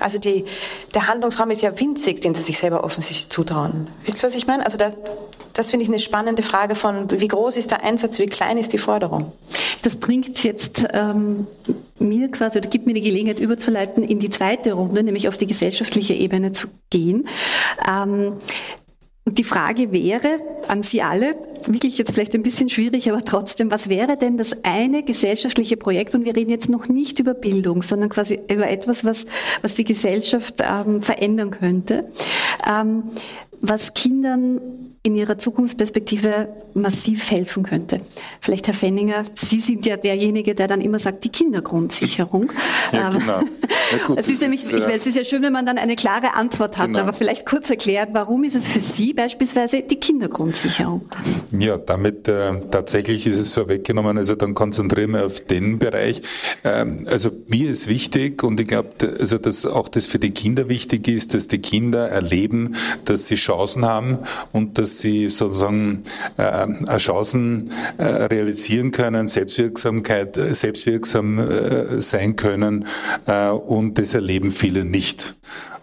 [0.00, 0.46] Also die,
[0.94, 3.88] der Handlungsraum ist ja winzig, den sie sich selber offensichtlich zutrauen.
[4.06, 4.64] Wisst ihr, was ich meine?
[4.64, 4.92] Also da,
[5.52, 8.72] das finde ich eine spannende Frage von, wie groß ist der Einsatz, wie klein ist
[8.72, 9.32] die Forderung?
[9.82, 11.46] Das bringt jetzt ähm,
[11.98, 15.46] mir quasi oder gibt mir die Gelegenheit überzuleiten in die zweite Runde, nämlich auf die
[15.46, 17.28] gesellschaftliche Ebene zu gehen.
[17.88, 18.34] Ähm,
[19.26, 21.36] die Frage wäre an Sie alle,
[21.66, 26.14] wirklich jetzt vielleicht ein bisschen schwierig, aber trotzdem, was wäre denn das eine gesellschaftliche Projekt?
[26.14, 29.26] Und wir reden jetzt noch nicht über Bildung, sondern quasi über etwas, was,
[29.62, 32.10] was die Gesellschaft ähm, verändern könnte,
[32.68, 33.04] ähm,
[33.60, 34.60] was Kindern
[35.02, 38.02] in Ihrer Zukunftsperspektive massiv helfen könnte.
[38.40, 42.50] Vielleicht, Herr Fenninger, Sie sind ja derjenige, der dann immer sagt, die Kindergrundsicherung.
[42.92, 43.40] Ja, genau.
[43.92, 45.78] Ja, gut, es, ist nämlich, ist, ich weiß, es ist ja schön, wenn man dann
[45.78, 47.00] eine klare Antwort hat, genau.
[47.00, 51.08] aber vielleicht kurz erklärt, warum ist es für Sie beispielsweise die Kindergrundsicherung?
[51.56, 56.20] Ja, damit äh, tatsächlich ist es vorweggenommen, also dann konzentrieren wir auf den Bereich.
[56.64, 60.68] Ähm, also mir ist wichtig und ich glaube, also dass auch das für die Kinder
[60.68, 64.18] wichtig ist, dass die Kinder erleben, dass sie Chancen haben
[64.52, 66.02] und dass dass sie sozusagen
[66.36, 72.86] äh, Chancen äh, realisieren können, Selbstwirksamkeit, äh, selbstwirksam äh, sein können
[73.26, 75.36] äh, und das erleben viele nicht.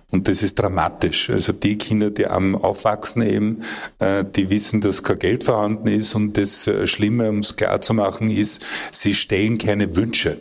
[0.10, 1.30] Und das ist dramatisch.
[1.30, 3.60] Also die Kinder, die am Aufwachsen eben,
[4.00, 7.82] äh, die wissen, dass kein Geld vorhanden ist und das äh, Schlimme, um es klar
[7.82, 10.38] zu machen, ist, sie stellen keine Wünsche.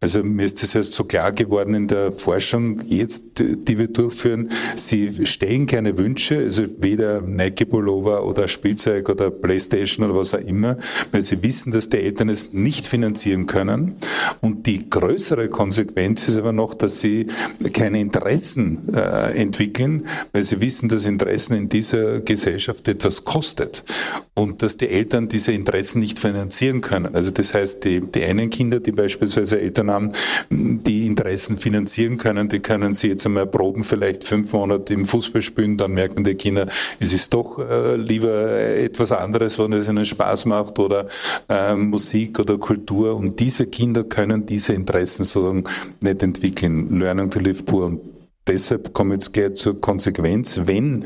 [0.00, 4.50] Also mir ist das erst so klar geworden in der Forschung jetzt, die wir durchführen.
[4.74, 10.40] Sie stellen keine Wünsche, also weder Nike Pullover oder Spielzeug oder Playstation oder was auch
[10.40, 10.76] immer,
[11.10, 13.94] weil sie wissen, dass die Eltern es nicht finanzieren können.
[14.42, 17.28] Und die größere Konsequenz ist aber noch, dass sie
[17.72, 23.84] keine Interessen äh, entwickeln, weil sie wissen, dass Interessen in dieser Gesellschaft etwas kostet
[24.34, 27.14] und dass die Eltern diese Interessen nicht finanzieren können.
[27.14, 30.12] Also das heißt, die, die einen Kinder, die beispielsweise Eltern haben,
[30.50, 35.42] die Interessen finanzieren können, die können sie jetzt einmal proben, vielleicht fünf Monate im Fußball
[35.42, 36.66] spielen, dann merken die Kinder,
[37.00, 41.06] es ist doch äh, lieber etwas anderes, wenn es ihnen Spaß macht oder
[41.48, 45.64] äh, Musik oder Kultur und diese Kinder können diese Interessen sozusagen
[46.00, 46.98] nicht entwickeln.
[46.98, 48.15] Learning to live poor und
[48.46, 51.04] deshalb komme ich jetzt gleich zur Konsequenz, wenn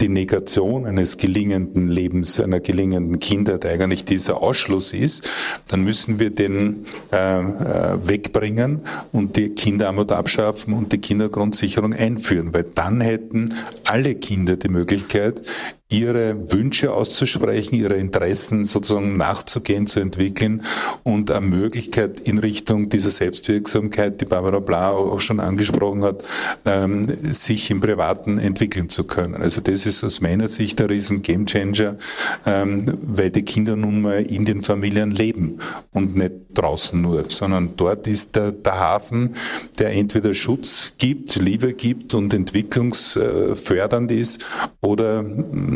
[0.00, 5.30] die Negation eines gelingenden Lebens, einer gelingenden Kindheit eigentlich dieser Ausschluss ist,
[5.68, 8.80] dann müssen wir den äh, äh, wegbringen
[9.12, 13.54] und die Kinderarmut abschaffen und die Kindergrundsicherung einführen, weil dann hätten
[13.84, 15.42] alle Kinder die Möglichkeit,
[15.90, 20.62] ihre Wünsche auszusprechen, ihre Interessen sozusagen nachzugehen, zu entwickeln
[21.02, 26.22] und eine Möglichkeit in Richtung dieser Selbstwirksamkeit, die Barbara Blau auch schon angesprochen hat,
[26.66, 29.34] ähm, sich im Privaten entwickeln zu können.
[29.36, 31.96] Also das ist aus meiner Sicht ein riesen Gamechanger,
[32.44, 35.56] ähm, weil die Kinder nun mal in den Familien leben
[35.94, 39.34] und nicht draußen nur, sondern dort ist der, der Hafen,
[39.78, 44.44] der entweder Schutz gibt, Liebe gibt und entwicklungsfördernd ist
[44.82, 45.24] oder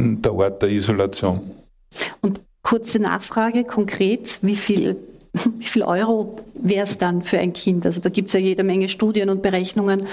[0.03, 1.41] der Ort der Isolation.
[2.21, 4.97] Und kurze Nachfrage konkret, wie viel,
[5.33, 7.87] wie viel Euro wäre es dann für ein Kind?
[7.87, 10.07] Also da gibt es ja jede Menge Studien und Berechnungen,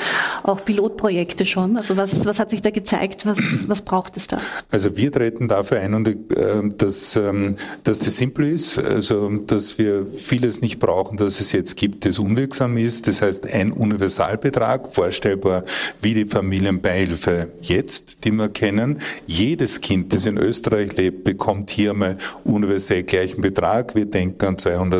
[0.44, 1.76] auch Pilotprojekte schon.
[1.76, 3.26] Also was, was hat sich da gezeigt?
[3.26, 4.38] Was, was braucht es da?
[4.72, 9.78] Also wir treten dafür ein, und, äh, dass, ähm, dass das simpel ist, also dass
[9.78, 13.08] wir vieles nicht brauchen, dass es jetzt gibt, das unwirksam ist.
[13.08, 15.64] Das heißt ein Universalbetrag, vorstellbar
[16.02, 19.00] wie die Familienbeihilfe jetzt, die wir kennen.
[19.28, 23.96] Jedes Kind, das in Österreich lebt, bekommt hier mal universell gleichen Betrag.
[23.96, 24.58] Wir denken an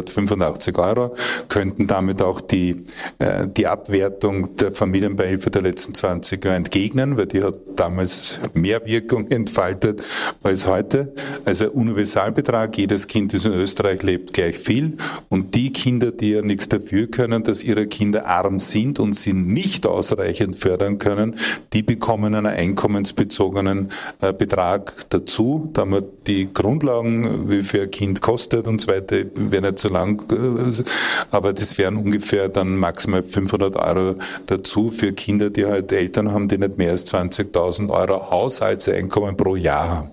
[0.10, 1.16] 285 Euro,
[1.48, 2.84] könnten damit auch die,
[3.20, 8.86] äh, die Abwertung der Familienbeihilfe der letzten 20 Jahre entgegnen, weil die hat damals mehr
[8.86, 10.04] Wirkung entfaltet
[10.44, 11.14] als heute.
[11.46, 14.98] Also Universalbetrag, jedes Kind, das in Österreich lebt, gleich viel.
[15.30, 19.34] Und die Kinder, die ja nichts dafür können, dass ihre Kinder arm sind und sie
[19.34, 21.36] nicht ausreichend fördern können,
[21.74, 23.90] die bekommen einen einkommensbezogenen
[24.22, 25.70] äh, Betrag dazu.
[25.74, 29.80] Da haben wir die Grundlagen, wie viel ein Kind kostet und so weiter, wäre nicht
[29.80, 30.84] so lang, äh,
[31.32, 36.48] aber das wären ungefähr dann maximal 500 Euro dazu für Kinder, die halt Eltern haben,
[36.48, 40.12] die nicht mehr als 20.000 Euro Haushaltseinkommen pro Jahr haben.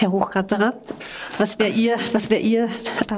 [0.00, 0.74] Herr Hochkratterer,
[1.38, 2.68] was wäre Ihr, was wär Ihr,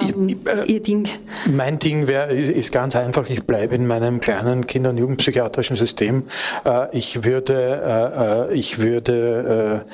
[0.03, 1.07] ähm, äh, Ihr Ding?
[1.45, 6.25] Mein Ding wär, ist ganz einfach, ich bleibe in meinem kleinen Kinder- und Jugendpsychiatrischen System.
[6.65, 9.85] Äh, ich würde, äh, ich würde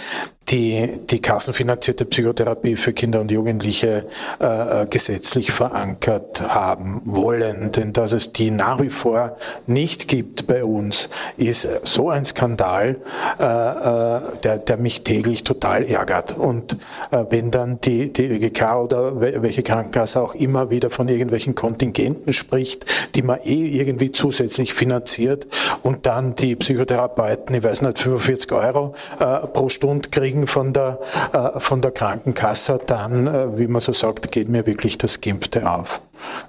[0.48, 4.06] die, die kassenfinanzierte Psychotherapie für Kinder und Jugendliche
[4.40, 7.72] äh, äh, gesetzlich verankert haben wollen.
[7.72, 13.00] Denn dass es die nach wie vor nicht gibt bei uns, ist so ein Skandal,
[13.38, 16.36] äh, äh, der, der mich täglich total ärgert.
[16.38, 16.76] Und
[17.10, 22.32] äh, wenn dann die, die ÖGK oder welche Krankenkasse auch immer wieder von irgendwelchen Kontingenten
[22.32, 25.48] spricht, die man eh irgendwie zusätzlich finanziert
[25.82, 30.72] und dann die Psychotherapeuten, ich weiß nicht, 45 Euro äh, pro Stunde kriegen, kriegen von
[30.72, 30.98] der,
[31.32, 35.70] äh, von der Krankenkasse, dann, äh, wie man so sagt, geht mir wirklich das Gimpfte
[35.70, 36.00] auf.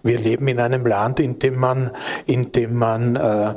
[0.03, 1.91] Wir leben in einem Land, in dem man,
[2.25, 3.49] in dem man äh,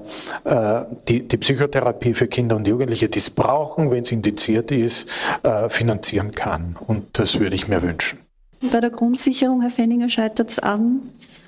[0.45, 5.09] äh, die, die Psychotherapie für Kinder und Jugendliche, die es brauchen, wenn es indiziert ist,
[5.43, 6.77] äh, finanzieren kann.
[6.87, 8.21] Und das würde ich mir wünschen.
[8.73, 11.01] Bei der Grundsicherung, Herr Fenninger, scheitert es an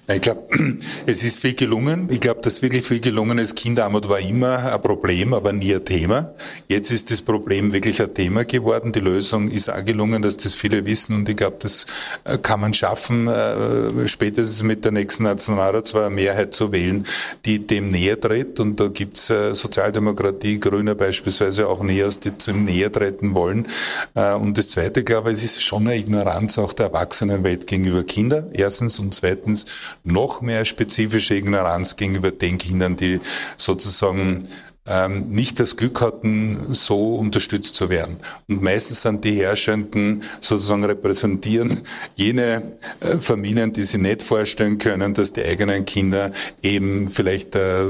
[0.09, 0.43] ich glaube,
[1.07, 2.09] es ist viel gelungen.
[2.11, 3.55] Ich glaube, dass wirklich viel gelungen ist.
[3.55, 6.35] Kinderarmut war immer ein Problem, aber nie ein Thema.
[6.67, 8.93] Jetzt ist das Problem wirklich ein Thema geworden.
[8.93, 11.15] Die Lösung ist auch gelungen, dass das viele wissen.
[11.15, 11.87] Und ich glaube, das
[12.25, 17.07] äh, kann man schaffen, äh, spätestens mit der nächsten Nationalratswahl eine Mehrheit zu wählen,
[17.45, 18.59] die dem näher tritt.
[18.59, 23.67] Und da gibt's äh, Sozialdemokratie, Grüne beispielsweise auch Neos, die zum näher treten wollen.
[24.15, 28.51] Und das Zweite, glaube ich, es ist schon eine Ignoranz auch der Erwachsenenwelt gegenüber Kindern.
[28.53, 29.67] Erstens und zweitens
[30.05, 33.21] noch mehr spezifische Ignoranz gegenüber den Kindern, die
[33.57, 34.49] sozusagen
[34.85, 38.17] ähm, nicht das Glück hatten, so unterstützt zu werden.
[38.49, 41.83] Und meistens sind die Herrschenden sozusagen repräsentieren
[42.17, 47.85] jene äh, Familien, die sich nicht vorstellen können, dass die eigenen Kinder eben vielleicht äh,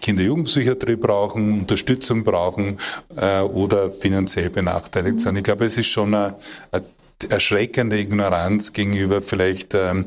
[0.00, 2.76] Kinder-Jugendpsychiatrie brauchen, Unterstützung brauchen
[3.16, 5.36] äh, oder finanziell benachteiligt sind.
[5.36, 6.36] Ich glaube, es ist schon eine,
[6.70, 6.84] eine
[7.24, 10.06] erschreckende Ignoranz gegenüber vielleicht ähm,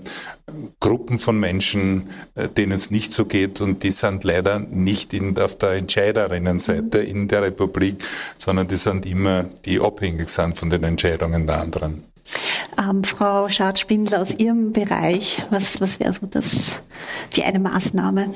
[0.80, 5.38] Gruppen von Menschen, äh, denen es nicht so geht und die sind leider nicht in,
[5.38, 7.08] auf der Entscheiderinnenseite mhm.
[7.08, 8.04] in der Republik,
[8.38, 12.04] sondern die sind immer die abhängig sind von den Entscheidungen der anderen.
[12.78, 16.71] Ähm, Frau Schad-Spindler, aus Ihrem Bereich, was, was wäre so das,
[17.36, 18.34] die eine Maßnahme?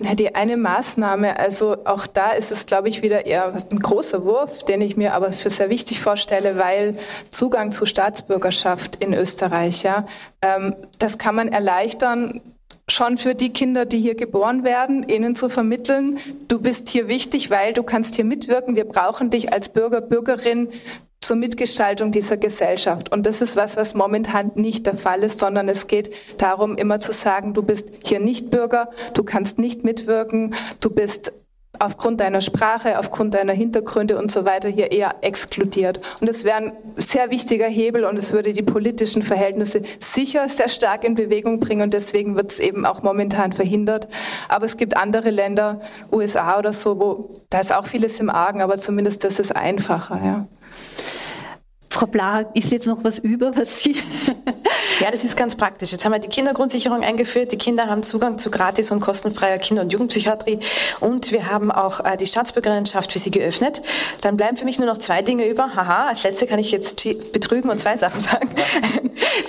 [0.00, 4.24] Na, die eine Maßnahme, also auch da ist es, glaube ich, wieder eher ein großer
[4.24, 6.96] Wurf, den ich mir aber für sehr wichtig vorstelle, weil
[7.32, 10.06] Zugang zu Staatsbürgerschaft in Österreich, ja,
[10.40, 12.40] ähm, das kann man erleichtern
[12.86, 17.50] schon für die Kinder, die hier geboren werden, ihnen zu vermitteln, du bist hier wichtig,
[17.50, 20.68] weil du kannst hier mitwirken, wir brauchen dich als Bürger, Bürgerin
[21.20, 23.10] zur Mitgestaltung dieser Gesellschaft.
[23.10, 26.98] Und das ist was, was momentan nicht der Fall ist, sondern es geht darum, immer
[26.98, 31.32] zu sagen, du bist hier nicht Bürger, du kannst nicht mitwirken, du bist
[31.80, 36.00] aufgrund deiner Sprache, aufgrund deiner Hintergründe und so weiter hier eher exkludiert.
[36.20, 40.68] Und es wäre ein sehr wichtiger Hebel und es würde die politischen Verhältnisse sicher sehr
[40.68, 44.08] stark in Bewegung bringen und deswegen wird es eben auch momentan verhindert.
[44.48, 48.60] Aber es gibt andere Länder, USA oder so, wo da ist auch vieles im Argen,
[48.60, 50.20] aber zumindest das ist einfacher.
[50.24, 50.48] Ja.
[51.98, 53.96] Frau Bla, ist jetzt noch was über, was Sie
[55.00, 55.92] Ja, das ist ganz praktisch.
[55.92, 57.52] Jetzt haben wir die Kindergrundsicherung eingeführt.
[57.52, 60.58] Die Kinder haben Zugang zu gratis und kostenfreier Kinder- und Jugendpsychiatrie.
[61.00, 63.80] Und wir haben auch äh, die Staatsbürgerinnenschaft für sie geöffnet.
[64.22, 65.74] Dann bleiben für mich nur noch zwei Dinge über.
[65.76, 68.48] Haha, als letzte kann ich jetzt betrügen und zwei Sachen sagen.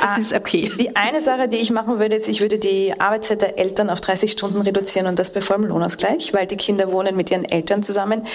[0.02, 0.72] Das ist okay.
[0.80, 4.02] Die eine Sache, die ich machen würde, ist, ich würde die Arbeitszeit der Eltern auf
[4.02, 7.84] 30 Stunden reduzieren und das bei vollem Lohnausgleich, weil die Kinder wohnen mit ihren Eltern
[7.84, 8.26] zusammen,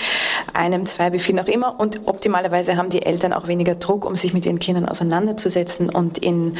[0.52, 1.78] einem, zwei, wie viel auch immer.
[1.78, 6.18] Und optimalerweise haben die Eltern auch weniger Druck, um sich mit ihren Kindern auseinanderzusetzen und
[6.18, 6.56] in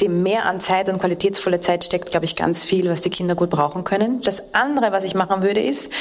[0.00, 3.34] dem mehr an Zeit und qualitätsvolle Zeit steckt, glaube ich, ganz viel, was die Kinder
[3.34, 4.20] gut brauchen können.
[4.20, 5.92] Das andere, was ich machen würde, ist,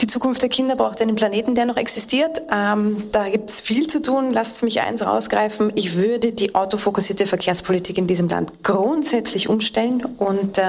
[0.00, 2.40] die Zukunft der Kinder braucht einen Planeten, der noch existiert.
[2.50, 4.30] Ähm, da gibt es viel zu tun.
[4.30, 5.72] Lasst mich eins rausgreifen.
[5.74, 10.62] Ich würde die autofokussierte Verkehrspolitik in diesem Land grundsätzlich umstellen und äh,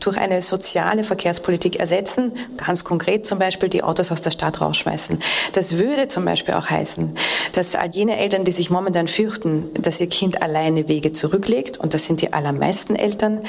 [0.00, 5.18] durch eine soziale Verkehrspolitik ersetzen, ganz konkret zum Beispiel die Autos aus der Stadt rausschmeißen.
[5.52, 7.16] Das würde zum Beispiel auch heißen,
[7.52, 11.94] dass all jene Eltern, die sich momentan fürchten, dass ihr Kind alleine Wege zurücklegt, und
[11.94, 13.40] das sind die allermeisten Eltern,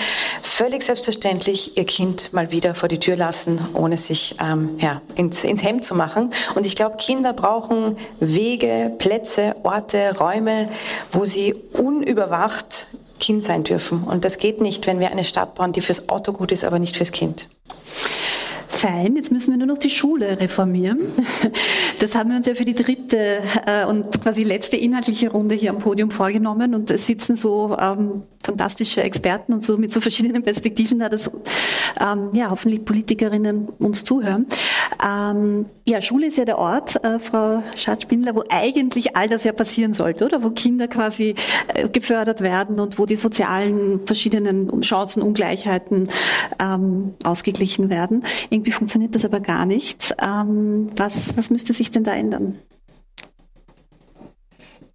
[0.42, 5.44] völlig selbstverständlich ihr Kind mal wieder vor die Tür lassen, ohne sich ähm, ja, ins,
[5.44, 6.32] ins Hemd zu machen.
[6.56, 10.70] Und ich glaube, Kinder brauchen Wege, Plätze, Orte, Räume,
[11.12, 12.88] wo sie unüberwacht
[13.20, 14.04] Kind sein dürfen.
[14.04, 16.80] Und das geht nicht, wenn wir eine Stadt bauen, die fürs Auto gut ist, aber
[16.80, 17.48] nicht fürs Kind.
[18.68, 21.00] Fein, jetzt müssen wir nur noch die Schule reformieren.
[22.00, 25.72] Das haben wir uns ja für die dritte äh, und quasi letzte inhaltliche Runde hier
[25.72, 30.44] am Podium vorgenommen und es sitzen so ähm, fantastische Experten und so mit so verschiedenen
[30.44, 31.32] Perspektiven da, dass
[32.00, 34.46] ähm, ja hoffentlich Politikerinnen uns zuhören.
[35.06, 39.52] Ähm, ja, Schule ist ja der Ort, äh, Frau Schatz-Spindler, wo eigentlich all das ja
[39.52, 40.44] passieren sollte, oder?
[40.44, 41.36] Wo Kinder quasi
[41.74, 46.10] äh, gefördert werden und wo die sozialen verschiedenen Chancenungleichheiten
[46.60, 48.24] ähm, ausgeglichen werden.
[48.58, 50.16] Irgendwie funktioniert das aber gar nicht.
[50.20, 52.58] Ähm, was, was müsste sich denn da ändern?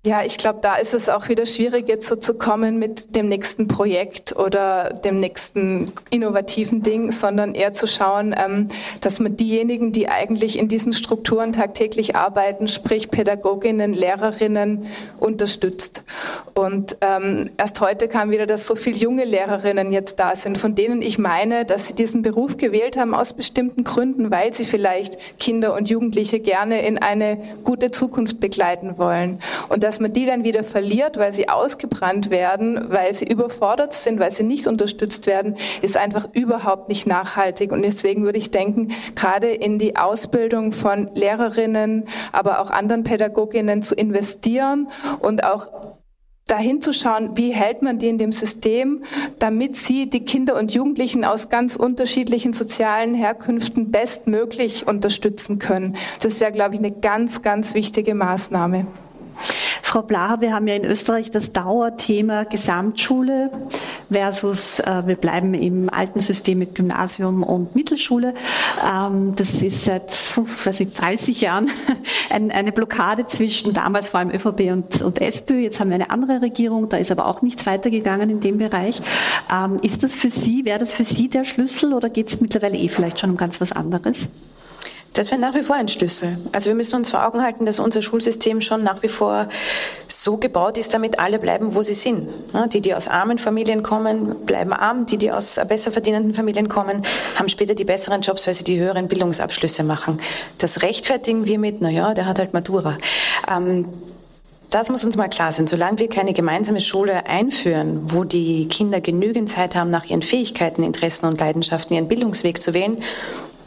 [0.04, 3.28] Ja, ich glaube, da ist es auch wieder schwierig, jetzt so zu kommen mit dem
[3.28, 8.66] nächsten Projekt oder dem nächsten innovativen Ding, sondern eher zu schauen, ähm,
[9.00, 14.86] dass man diejenigen, die eigentlich in diesen Strukturen tagtäglich arbeiten, sprich Pädagoginnen, Lehrerinnen,
[15.20, 16.02] unterstützt.
[16.52, 20.74] Und ähm, erst heute kam wieder, dass so viele junge Lehrerinnen jetzt da sind, von
[20.74, 25.38] denen ich meine, dass sie diesen Beruf gewählt haben aus bestimmten Gründen, weil sie vielleicht
[25.38, 29.38] Kinder und Jugendliche gerne in eine gute Zukunft begleiten wollen.
[29.68, 34.18] Und dass man die dann wieder verliert, weil sie ausgebrannt werden, weil sie überfordert sind,
[34.18, 37.72] weil sie nicht unterstützt werden, ist einfach überhaupt nicht nachhaltig.
[37.72, 43.82] Und deswegen würde ich denken, gerade in die Ausbildung von Lehrerinnen, aber auch anderen Pädagoginnen
[43.82, 44.88] zu investieren
[45.20, 45.68] und auch
[46.46, 49.04] dahin zu schauen, wie hält man die in dem System,
[49.40, 55.96] damit sie die Kinder und Jugendlichen aus ganz unterschiedlichen sozialen Herkünften bestmöglich unterstützen können.
[56.22, 58.86] Das wäre, glaube ich, eine ganz, ganz wichtige Maßnahme.
[59.82, 63.50] Frau Blaha, wir haben ja in Österreich das Dauerthema Gesamtschule
[64.10, 68.34] versus äh, wir bleiben im alten System mit Gymnasium und Mittelschule.
[68.88, 70.12] Ähm, das ist seit
[70.64, 71.70] weiß ich, 30 Jahren
[72.30, 75.58] ein, eine Blockade zwischen damals vor allem ÖVP und, und SPÖ.
[75.60, 79.00] Jetzt haben wir eine andere Regierung, da ist aber auch nichts weitergegangen in dem Bereich.
[79.52, 82.76] Ähm, ist das für Sie, wäre das für Sie der Schlüssel oder geht es mittlerweile
[82.76, 84.28] eh vielleicht schon um ganz was anderes?
[85.14, 86.38] Das wäre nach wie vor ein Schlüssel.
[86.52, 89.48] Also wir müssen uns vor Augen halten, dass unser Schulsystem schon nach wie vor
[90.08, 92.28] so gebaut ist, damit alle bleiben, wo sie sind.
[92.72, 95.04] Die, die aus armen Familien kommen, bleiben arm.
[95.04, 97.02] Die, die aus besser verdienenden Familien kommen,
[97.36, 100.16] haben später die besseren Jobs, weil sie die höheren Bildungsabschlüsse machen.
[100.58, 102.96] Das rechtfertigen wir mit, naja, der hat halt Matura.
[104.72, 105.66] Das muss uns mal klar sein.
[105.66, 110.82] Solange wir keine gemeinsame Schule einführen, wo die Kinder genügend Zeit haben, nach ihren Fähigkeiten,
[110.82, 112.96] Interessen und Leidenschaften ihren Bildungsweg zu wählen,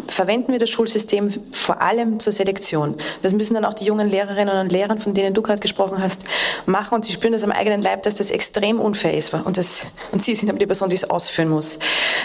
[0.08, 2.96] verwenden wir das Schulsystem vor allem zur Selektion.
[3.22, 6.24] Das müssen dann auch die jungen Lehrerinnen und Lehrer, von denen du gerade gesprochen hast,
[6.66, 9.84] machen und sie spüren das am eigenen Leib, dass das extrem unfair ist und, das,
[10.12, 11.78] und sie sind aber die Person, die es ausführen muss.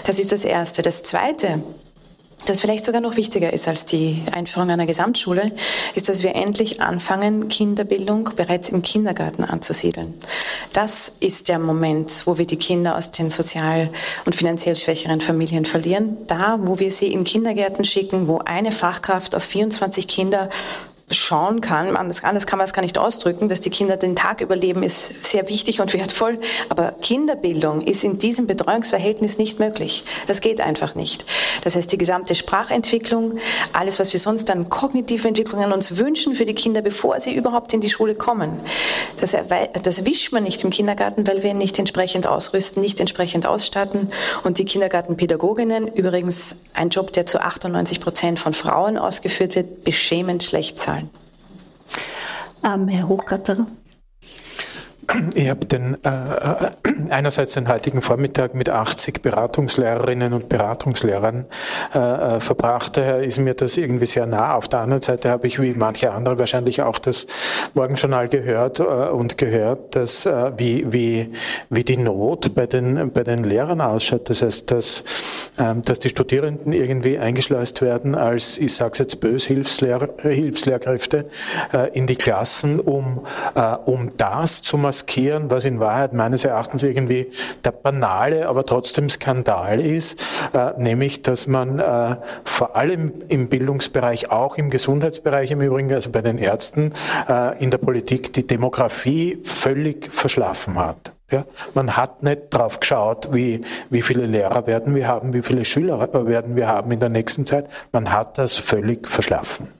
[0.04, 0.80] Das ist das Erste.
[0.80, 1.62] Das Zweite,
[2.46, 5.52] das vielleicht sogar noch wichtiger ist als die Einführung einer Gesamtschule,
[5.94, 10.14] ist, dass wir endlich anfangen, Kinderbildung bereits im Kindergarten anzusiedeln.
[10.72, 13.90] Das ist der Moment, wo wir die Kinder aus den sozial
[14.24, 16.16] und finanziell schwächeren Familien verlieren.
[16.26, 20.48] Da, wo wir sie in Kindergärten schicken, wo eine Fachkraft auf 24 Kinder
[21.10, 24.82] schauen kann, anders, kann man es gar nicht ausdrücken, dass die Kinder den Tag überleben,
[24.82, 26.38] ist sehr wichtig und wertvoll.
[26.68, 30.04] Aber Kinderbildung ist in diesem Betreuungsverhältnis nicht möglich.
[30.26, 31.24] Das geht einfach nicht.
[31.62, 33.38] Das heißt, die gesamte Sprachentwicklung,
[33.72, 37.72] alles, was wir sonst an kognitive Entwicklungen uns wünschen für die Kinder, bevor sie überhaupt
[37.72, 38.60] in die Schule kommen,
[39.20, 39.36] das,
[39.82, 44.10] das erwischt man nicht im Kindergarten, weil wir ihn nicht entsprechend ausrüsten, nicht entsprechend ausstatten.
[44.44, 50.42] Und die Kindergartenpädagoginnen, übrigens ein Job, der zu 98 Prozent von Frauen ausgeführt wird, beschämend
[50.42, 50.99] schlecht zahlen.
[52.62, 53.66] Ähm, Herr Hochgatterer.
[55.34, 56.70] Ich habe den, äh, äh,
[57.10, 61.46] einerseits den heutigen Vormittag mit 80 Beratungslehrerinnen und Beratungslehrern
[61.94, 62.96] äh, äh, verbracht.
[62.96, 64.54] Daher ist mir das irgendwie sehr nah.
[64.54, 67.26] Auf der anderen Seite habe ich, wie manche andere, wahrscheinlich auch das
[67.74, 71.32] Morgenjournal gehört äh, und gehört, dass, äh, wie, wie,
[71.70, 74.30] wie die Not bei den, bei den Lehrern ausschaut.
[74.30, 79.20] Das heißt, dass, ähm, dass die Studierenden irgendwie eingeschleust werden als, ich sage es jetzt
[79.20, 81.26] bös, Hilfslehr Hilfslehrkräfte
[81.92, 83.26] in die Klassen, um,
[83.84, 87.30] um das zu massieren, demaskieren, was in Wahrheit meines Erachtens irgendwie
[87.64, 90.22] der banale, aber trotzdem Skandal ist,
[90.52, 96.10] äh, nämlich, dass man äh, vor allem im Bildungsbereich, auch im Gesundheitsbereich im Übrigen, also
[96.10, 96.92] bei den Ärzten,
[97.28, 101.12] äh, in der Politik die Demografie völlig verschlafen hat.
[101.30, 101.44] Ja,
[101.74, 106.12] man hat nicht drauf geschaut, wie, wie viele Lehrer werden wir haben, wie viele Schüler
[106.26, 107.66] werden wir haben in der nächsten Zeit.
[107.92, 109.79] Man hat das völlig verschlafen.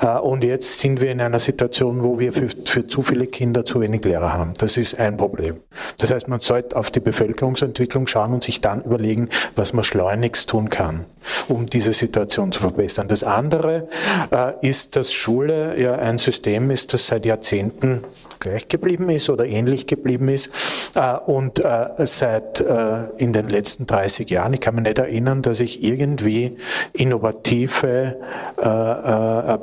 [0.00, 3.64] Äh, und jetzt sind wir in einer Situation, wo wir für, für zu viele Kinder
[3.64, 4.54] zu wenig Lehrer haben.
[4.58, 5.56] Das ist ein Problem.
[5.98, 10.48] Das heißt, man sollte auf die Bevölkerungsentwicklung schauen und sich dann überlegen, was man schleunigst
[10.50, 11.06] tun kann,
[11.48, 13.08] um diese Situation zu verbessern.
[13.08, 13.88] Das andere
[14.30, 18.04] äh, ist, dass Schule ja ein System ist, das seit Jahrzehnten
[18.40, 20.50] gleich geblieben ist oder ähnlich geblieben ist
[20.94, 25.42] äh, und äh, seit äh, in den letzten 30 Jahren, ich kann mich nicht erinnern,
[25.42, 26.56] dass ich irgendwie
[26.92, 28.16] innovative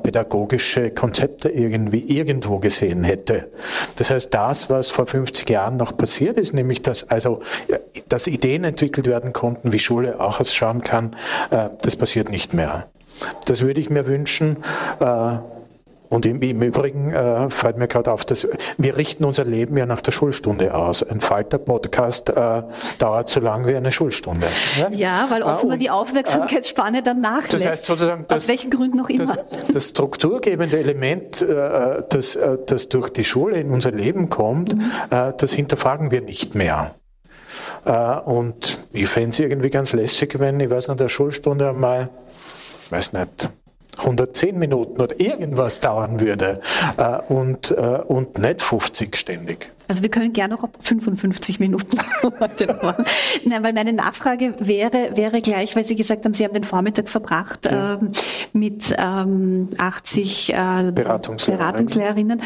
[0.04, 3.50] pädagogische Konzepte irgendwie irgendwo gesehen hätte.
[3.96, 7.40] Das heißt, das, was vor 50 Jahren noch passiert ist, nämlich dass also
[8.08, 11.16] dass Ideen entwickelt werden konnten, wie Schule auch ausschauen kann,
[11.50, 12.88] das passiert nicht mehr.
[13.46, 14.58] Das würde ich mir wünschen.
[16.10, 18.48] Und im, im Übrigen äh, fällt mir gerade auf, dass
[18.78, 21.02] wir richten unser Leben ja nach der Schulstunde aus.
[21.02, 22.64] Ein Falter-Podcast äh,
[23.00, 24.48] dauert so lang wie eine Schulstunde.
[24.80, 27.54] Ja, ja weil offenbar äh, die Aufmerksamkeitsspanne dann nachlässt.
[27.54, 29.26] Das heißt sozusagen, das, aus welchen Gründen noch immer.
[29.26, 34.76] Das, das strukturgebende Element, äh, das, äh, das durch die Schule in unser Leben kommt,
[34.76, 34.92] mhm.
[35.10, 36.96] äh, das hinterfragen wir nicht mehr.
[37.86, 42.10] Äh, und ich fände es irgendwie ganz lässig, wenn, ich weiß nicht, der Schulstunde einmal,
[42.90, 43.50] weiß nicht,
[43.98, 46.62] 110 Minuten oder irgendwas dauern würde
[46.98, 49.73] äh, und, äh, und nicht 50 ständig.
[49.88, 51.98] Also wir können gerne noch 55 Minuten
[52.40, 53.06] heute machen.
[53.46, 57.10] Nein, weil meine Nachfrage wäre, wäre gleich, weil Sie gesagt haben, Sie haben den Vormittag
[57.10, 57.96] verbracht ja.
[57.96, 58.12] ähm,
[58.54, 61.58] mit ähm, 80 äh, Beratungslehrerinnen.
[61.58, 62.42] Beratungslehrerinnen.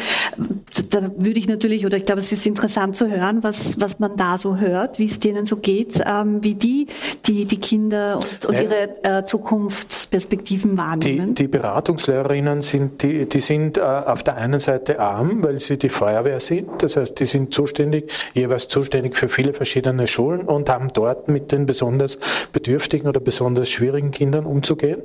[0.90, 4.16] Da würde ich natürlich, oder ich glaube, es ist interessant zu hören, was, was man
[4.16, 6.86] da so hört, wie es denen so geht, ähm, wie die,
[7.26, 11.34] die die Kinder und, und ihre äh, Zukunftsperspektiven wahrnehmen.
[11.34, 15.78] Die, die Beratungslehrerinnen sind, die, die sind äh, auf der einen Seite arm, weil sie
[15.78, 16.82] die Feuerwehr sind.
[16.82, 21.52] Das heißt, die sind zuständig, jeweils zuständig für viele verschiedene Schulen und haben dort mit
[21.52, 22.18] den besonders
[22.52, 25.00] bedürftigen oder besonders schwierigen Kindern umzugehen.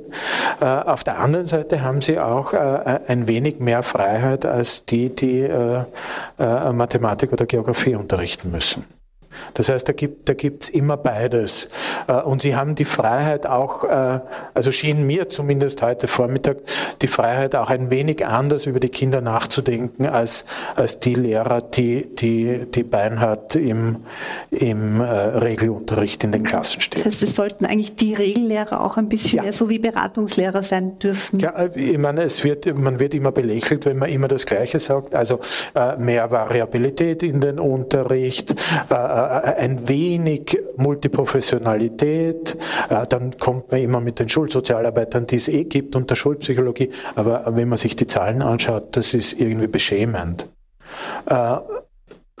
[0.60, 5.14] Äh, auf der anderen Seite haben sie auch äh, ein wenig mehr Freiheit als die,
[5.14, 5.84] die äh,
[6.38, 8.84] Mathematik oder Geografie unterrichten müssen.
[9.54, 11.70] Das heißt, da gibt da gibt's immer beides.
[12.06, 14.20] Äh, und sie haben die Freiheit auch, äh,
[14.54, 16.58] also schien mir zumindest heute Vormittag,
[17.02, 20.44] die Freiheit auch ein wenig anders über die Kinder nachzudenken als,
[20.76, 23.98] als die Lehrer, die, die, die Beinhardt im,
[24.50, 27.02] im äh, Regelunterricht in den Klassen stehen.
[27.04, 29.42] Das heißt, es sollten eigentlich die Regellehrer auch ein bisschen ja.
[29.42, 31.38] mehr so wie Beratungslehrer sein dürfen.
[31.38, 35.14] Ja, ich meine, es wird, man wird immer belächelt, wenn man immer das Gleiche sagt.
[35.14, 35.40] Also
[35.98, 38.54] mehr Variabilität in den Unterricht,
[38.90, 38.94] äh,
[39.24, 42.56] ein wenig Multiprofessionalität,
[42.88, 46.90] äh, dann kommt man immer mit den Schulsozialarbeitern, die es eh gibt, und der Schulpsychologie.
[47.14, 50.48] Aber wenn man sich die Zahlen anschaut, das ist irgendwie beschämend.
[51.26, 51.56] Äh,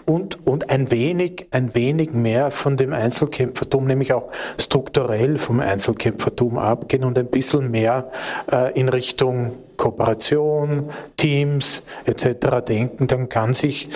[0.06, 4.30] und, und ein wenig, ein wenig mehr von dem Einzelkämpfertum, nämlich auch
[4.60, 8.10] strukturell vom Einzelkämpfertum abgehen und ein bisschen mehr
[8.52, 12.64] äh, in Richtung Kooperation, Teams etc.
[12.68, 13.88] denken, dann kann sich,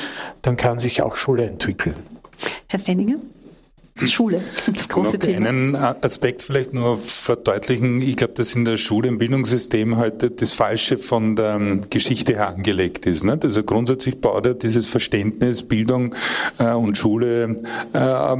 [0.42, 2.17] dann kann sich auch Schule entwickeln.
[2.68, 3.18] Herr Fenninger?
[4.06, 5.48] Schule, das große ich Thema.
[5.48, 8.00] Einen Aspekt vielleicht nur verdeutlichen.
[8.00, 12.48] Ich glaube, dass in der Schule, im Bildungssystem heute das Falsche von der Geschichte her
[12.48, 13.24] angelegt ist.
[13.24, 13.44] Nicht?
[13.44, 16.14] Also grundsätzlich baut er dieses Verständnis, Bildung
[16.58, 17.56] äh, und Schule
[17.92, 18.36] äh,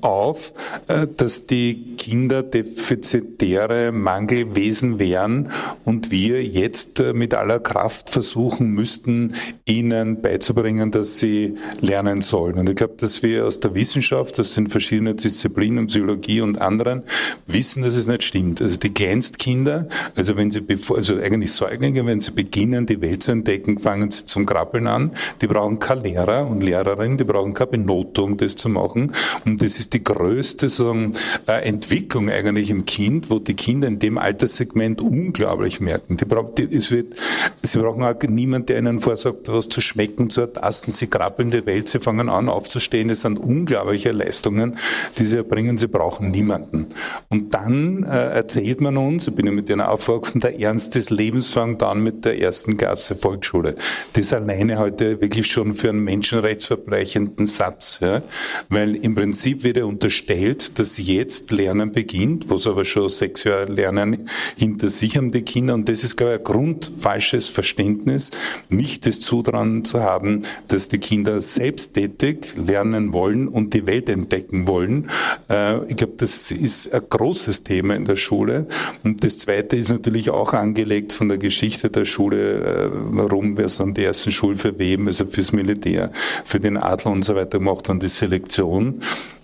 [0.00, 0.52] auf,
[0.88, 5.50] äh, dass die Kinder defizitäre Mangelwesen wären
[5.84, 9.34] und wir jetzt äh, mit aller Kraft versuchen müssten,
[9.66, 12.58] ihnen beizubringen, dass sie lernen sollen.
[12.58, 17.02] Und ich glaube, dass wir aus der Wissenschaft, das sind verschiedene Disziplinen, Psychologie und anderen,
[17.46, 18.62] wissen, dass es nicht stimmt.
[18.62, 19.86] Also die Kleinstkinder,
[20.16, 24.10] also wenn sie bevor, also eigentlich Säuglinge, wenn sie beginnen, die Welt zu entdecken, fangen
[24.10, 25.12] sie zum Krabbeln an.
[25.42, 29.12] Die brauchen keine Lehrer und Lehrerinnen, die brauchen keine Benotung, das zu machen.
[29.44, 31.12] Und das ist die größte sagen,
[31.46, 36.16] äh, Entwicklung eigentlich im Kind, wo die Kinder in dem Alterssegment unglaublich merken.
[36.16, 37.14] Die brauchen, die, es wird,
[37.62, 40.92] sie brauchen auch niemand, der ihnen vorsagt, was zu schmecken, zu ertasten.
[40.92, 43.08] Sie krabbeln die Welt, sie fangen an aufzustehen.
[43.08, 44.76] Das sind unglaubliche Leistungen Leistungen,
[45.18, 46.86] die sie erbringen, sie brauchen niemanden.
[47.28, 51.10] Und dann äh, erzählt man uns, ich bin ja mit denen aufgewachsen, der Ernst des
[51.10, 53.74] Lebens fängt an mit der ersten Klasse Volksschule.
[54.12, 58.22] Das alleine heute wirklich schon für einen menschenrechtsverbrechenden Satz, ja?
[58.68, 63.08] weil im Prinzip wird er unterstellt, dass jetzt Lernen Lernen beginnt, wo sie aber schon
[63.08, 64.24] sechs Jahre Lernen
[64.56, 65.74] hinter sich haben, die Kinder.
[65.74, 68.30] Und das ist, glaube ich, ein grundfalsches Verständnis,
[68.68, 74.68] nicht das Zutrauen zu haben, dass die Kinder selbsttätig lernen wollen und die Welt entdecken
[74.68, 75.08] wollen.
[75.48, 78.66] Äh, ich glaube, das ist ein großes Thema in der Schule.
[79.02, 83.68] Und das Zweite ist natürlich auch angelegt von der Geschichte der Schule, äh, warum wir
[83.68, 86.10] so an die ersten Schulen für wem, also fürs Militär,
[86.44, 89.00] für den Adler und so weiter gemacht haben, die Selektion.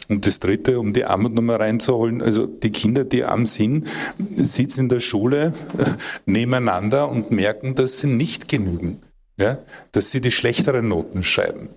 [0.08, 3.88] Und das Dritte, um die Armut nochmal reinzuholen, also die Kinder, die arm sind,
[4.34, 5.90] sitzen in der Schule äh,
[6.26, 9.00] nebeneinander und merken, dass sie nicht genügen,
[9.38, 9.58] ja?
[9.92, 11.68] dass sie die schlechteren Noten schreiben.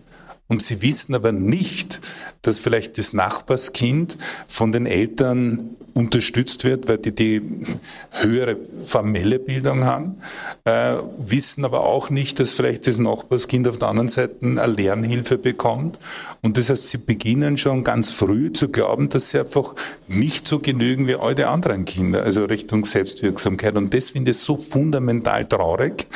[0.50, 2.02] Und sie wissen aber nicht,
[2.42, 7.42] dass vielleicht das Nachbarskind von den Eltern unterstützt wird, weil die die
[8.12, 10.18] höhere formelle Bildung haben,
[10.64, 15.38] äh, wissen aber auch nicht, dass vielleicht das Nachbarskind auf der anderen Seite eine Lernhilfe
[15.38, 16.00] bekommt.
[16.42, 19.76] Und das heißt, sie beginnen schon ganz früh zu glauben, dass sie einfach
[20.08, 23.76] nicht so genügen wie all die anderen Kinder, also Richtung Selbstwirksamkeit.
[23.76, 26.08] Und das finde ich so fundamental traurig,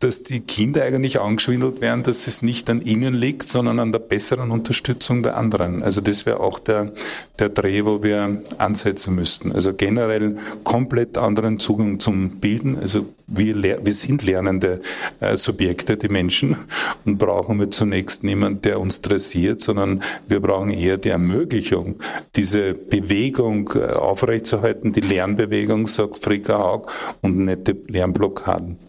[0.00, 3.98] dass die Kinder eigentlich angeschwindelt werden, dass es nicht an ihnen liegt, sondern an der
[3.98, 5.82] besseren Unterstützung der anderen.
[5.82, 6.92] Also das wäre auch der,
[7.38, 9.52] der Dreh, wo wir ansetzen müssten.
[9.52, 12.78] Also generell komplett anderen Zugang zum Bilden.
[12.78, 14.80] Also wir, wir sind lernende
[15.20, 16.56] äh, Subjekte, die Menschen,
[17.04, 21.96] und brauchen wir zunächst niemanden, der uns dressiert, sondern wir brauchen eher die Ermöglichung,
[22.36, 26.86] diese Bewegung äh, aufrechtzuerhalten, die Lernbewegung, sagt Frika Haug,
[27.20, 28.85] und nette Lernblockaden.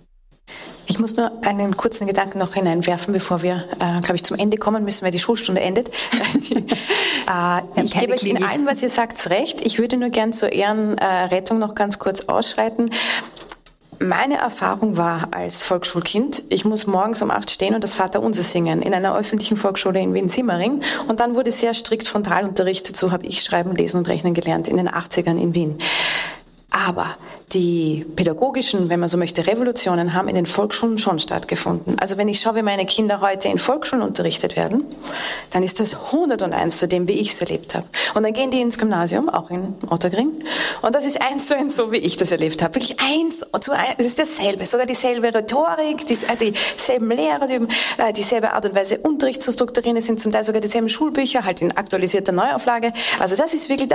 [0.89, 4.57] Ich muss nur einen kurzen Gedanken noch hineinwerfen, bevor wir, äh, glaube ich, zum Ende
[4.57, 5.89] kommen müssen, weil die Schulstunde endet.
[6.49, 9.65] äh, ich gebe euch in allem, was ihr sagt, recht.
[9.65, 12.89] Ich würde nur gern zur Ehrenrettung noch ganz kurz ausschreiten.
[13.99, 18.83] Meine Erfahrung war als Volksschulkind, ich muss morgens um acht stehen und das Vaterunser singen
[18.83, 20.81] in einer öffentlichen Volksschule in Wien-Simmering.
[21.07, 22.95] Und dann wurde sehr strikt frontal unterrichtet.
[22.95, 25.79] So habe ich Schreiben, Lesen und Rechnen gelernt in den 80ern in Wien.
[26.85, 27.17] Aber
[27.53, 31.97] die pädagogischen, wenn man so möchte, Revolutionen haben in den Volksschulen schon stattgefunden.
[31.99, 34.83] Also wenn ich schaue, wie meine Kinder heute in Volksschulen unterrichtet werden,
[35.51, 37.87] dann ist das 101 zu dem, wie ich es erlebt habe.
[38.15, 40.43] Und dann gehen die ins Gymnasium, auch in Ottergring,
[40.81, 42.75] und das ist eins zu eins so, wie ich das erlebt habe.
[42.75, 48.51] Wirklich eins zu eins, es ist dasselbe, sogar dieselbe Rhetorik, äh, dieselben Lehrer, äh, dieselbe
[48.51, 51.75] Art und Weise Unterricht zu strukturieren, es sind zum Teil sogar dieselben Schulbücher, halt in
[51.75, 52.91] aktualisierter Neuauflage.
[53.19, 53.89] Also das ist wirklich,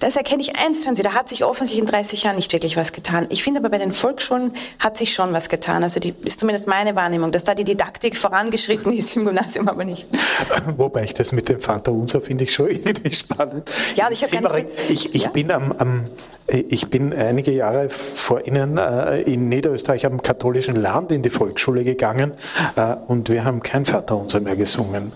[0.00, 1.00] das erkenne ich eins zu eins.
[1.00, 3.26] Da hat sich offensichtlich in 30 Jahren nicht wirklich was getan.
[3.28, 5.82] Ich finde aber bei den Volksschulen hat sich schon was getan.
[5.82, 9.84] Also die ist zumindest meine Wahrnehmung, dass da die Didaktik vorangeschritten ist, im Gymnasium aber
[9.84, 10.06] nicht.
[10.76, 13.70] Wobei ich das mit dem Vater Unser finde ich schon irgendwie spannend.
[13.94, 14.68] Ja, und ich habe gar nicht...
[14.88, 15.28] Ich, ich ja?
[15.28, 16.04] bin am, am,
[16.48, 21.84] ich bin einige Jahre vor Ihnen äh, in Niederösterreich am katholischen Land in die Volksschule
[21.84, 22.32] gegangen
[22.76, 25.12] äh, und wir haben kein Vater Unser mehr gesungen.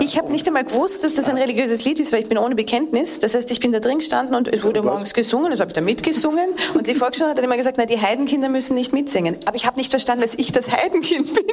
[0.00, 2.54] Ich habe nicht einmal gewusst, dass das ein religiöses Lied ist, weil ich bin ohne
[2.54, 3.18] Bekenntnis.
[3.20, 5.74] Das heißt, ich bin da drin gestanden und es wurde morgens gesungen, also habe ich
[5.74, 6.48] da mitgesungen.
[6.74, 9.36] Und die Volksschule hat dann immer gesagt, na, die Heidenkinder müssen nicht mitsingen.
[9.44, 11.44] Aber ich habe nicht verstanden, dass ich das Heidenkind bin.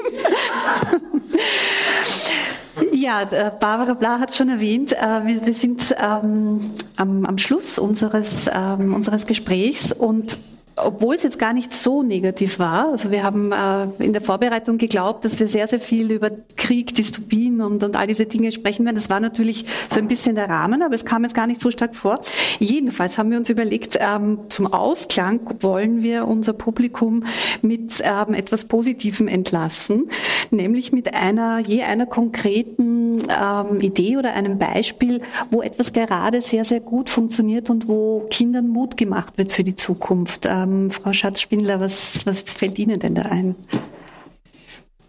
[2.92, 4.94] Ja, äh, Barbara Bla hat es schon erwähnt.
[4.94, 10.38] Äh, wir, sind ähm, am, am, Schluss unseres, ähm, unseres Gesprächs und
[10.78, 12.90] obwohl es jetzt gar nicht so negativ war.
[12.90, 16.94] Also wir haben äh, in der Vorbereitung geglaubt, dass wir sehr, sehr viel über Krieg,
[16.94, 18.96] Dystopien und, und all diese Dinge sprechen werden.
[18.96, 21.72] Das war natürlich so ein bisschen der Rahmen, aber es kam jetzt gar nicht so
[21.72, 22.20] stark vor.
[22.60, 27.24] Jedenfalls haben wir uns überlegt, ähm, zum Ausklang wollen wir unser Publikum
[27.62, 30.10] mit ähm, etwas Positivem entlassen,
[30.52, 35.22] nämlich mit einer, je einer konkreten ähm, Idee oder einem Beispiel,
[35.52, 39.76] wo etwas gerade sehr, sehr gut funktioniert und wo Kindern Mut gemacht wird für die
[39.76, 40.46] Zukunft.
[40.66, 43.56] Ähm, Frau Schatz-Spindler, was, was fällt Ihnen denn da ein?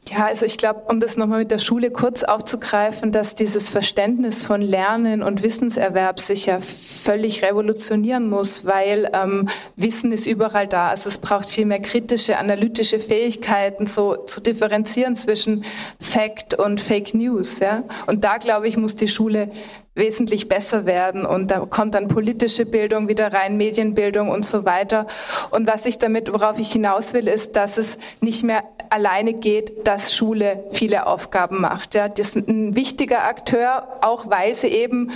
[0.08, 4.44] Ja, also ich glaube, um das nochmal mit der Schule kurz aufzugreifen, dass dieses Verständnis
[4.44, 10.90] von Lernen und Wissenserwerb sich ja völlig revolutionieren muss, weil ähm, Wissen ist überall da.
[10.90, 15.64] Also es braucht viel mehr kritische, analytische Fähigkeiten, so zu differenzieren zwischen
[15.98, 17.58] Fact und Fake News.
[17.58, 17.82] Ja?
[18.06, 19.50] Und da, glaube ich, muss die Schule
[19.96, 21.26] wesentlich besser werden.
[21.26, 25.06] Und da kommt dann politische Bildung wieder rein, Medienbildung und so weiter.
[25.50, 29.86] Und was ich damit, worauf ich hinaus will, ist, dass es nicht mehr alleine geht,
[29.86, 31.94] dass Schule viele Aufgaben macht.
[31.94, 35.10] Ja, das ist ein wichtiger Akteur, auch weil sie eben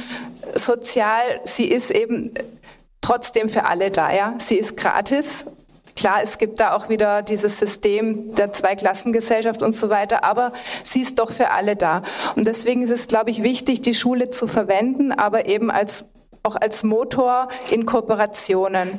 [0.55, 2.33] sozial, sie ist eben
[3.01, 4.13] trotzdem für alle da.
[4.13, 5.47] Ja, sie ist gratis
[5.97, 10.53] Klar, es gibt da auch wieder dieses System der Zweiklassengesellschaft und so weiter, aber
[10.85, 12.03] sie ist doch für alle da.
[12.37, 16.11] Und deswegen ist es, glaube ich, wichtig, die Schule zu verwenden, aber eben als
[16.43, 18.99] auch als Motor in Kooperationen.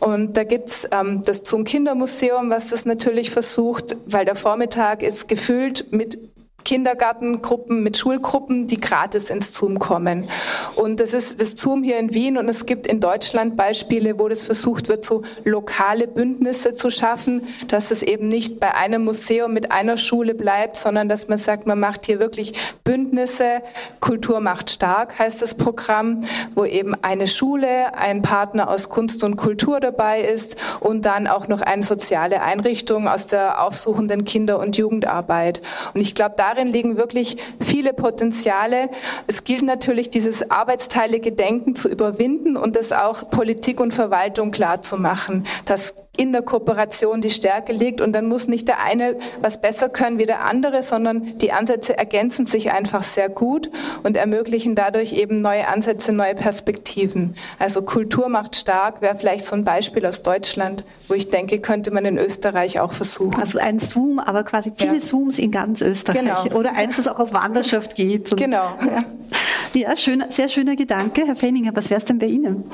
[0.00, 5.28] Und da gibt's ähm, das Zum Kindermuseum, was das natürlich versucht, weil der Vormittag ist
[5.28, 6.18] gefüllt mit
[6.64, 10.28] Kindergartengruppen, mit Schulgruppen, die gratis ins Zoom kommen.
[10.74, 14.28] Und das ist das Zoom hier in Wien und es gibt in Deutschland Beispiele, wo
[14.28, 19.52] das versucht wird, so lokale Bündnisse zu schaffen, dass es eben nicht bei einem Museum
[19.52, 22.54] mit einer Schule bleibt, sondern dass man sagt, man macht hier wirklich
[22.84, 23.62] Bündnisse.
[24.00, 26.20] Kultur macht stark heißt das Programm,
[26.54, 31.48] wo eben eine Schule, ein Partner aus Kunst und Kultur dabei ist und dann auch
[31.48, 35.60] noch eine soziale Einrichtung aus der aufsuchenden Kinder- und Jugendarbeit.
[35.94, 38.90] Und ich glaube, da darin liegen wirklich viele Potenziale.
[39.26, 44.82] Es gilt natürlich, dieses arbeitsteilige Denken zu überwinden und das auch Politik und Verwaltung klar
[44.82, 49.16] zu machen, dass in der Kooperation die Stärke liegt und dann muss nicht der eine
[49.40, 53.70] was besser können wie der andere, sondern die Ansätze ergänzen sich einfach sehr gut
[54.02, 57.34] und ermöglichen dadurch eben neue Ansätze, neue Perspektiven.
[57.58, 61.90] Also Kultur macht stark wäre vielleicht so ein Beispiel aus Deutschland, wo ich denke, könnte
[61.90, 63.40] man in Österreich auch versuchen.
[63.40, 65.00] Also ein Zoom, aber quasi viele ja.
[65.00, 66.20] Zooms in ganz Österreich.
[66.20, 66.58] Genau.
[66.58, 68.36] Oder eins, das auch auf Wanderschaft geht.
[68.36, 68.76] Genau.
[68.84, 71.26] Ja, ja schön, sehr schöner Gedanke.
[71.26, 72.64] Herr Fenninger, was wäre es denn bei Ihnen?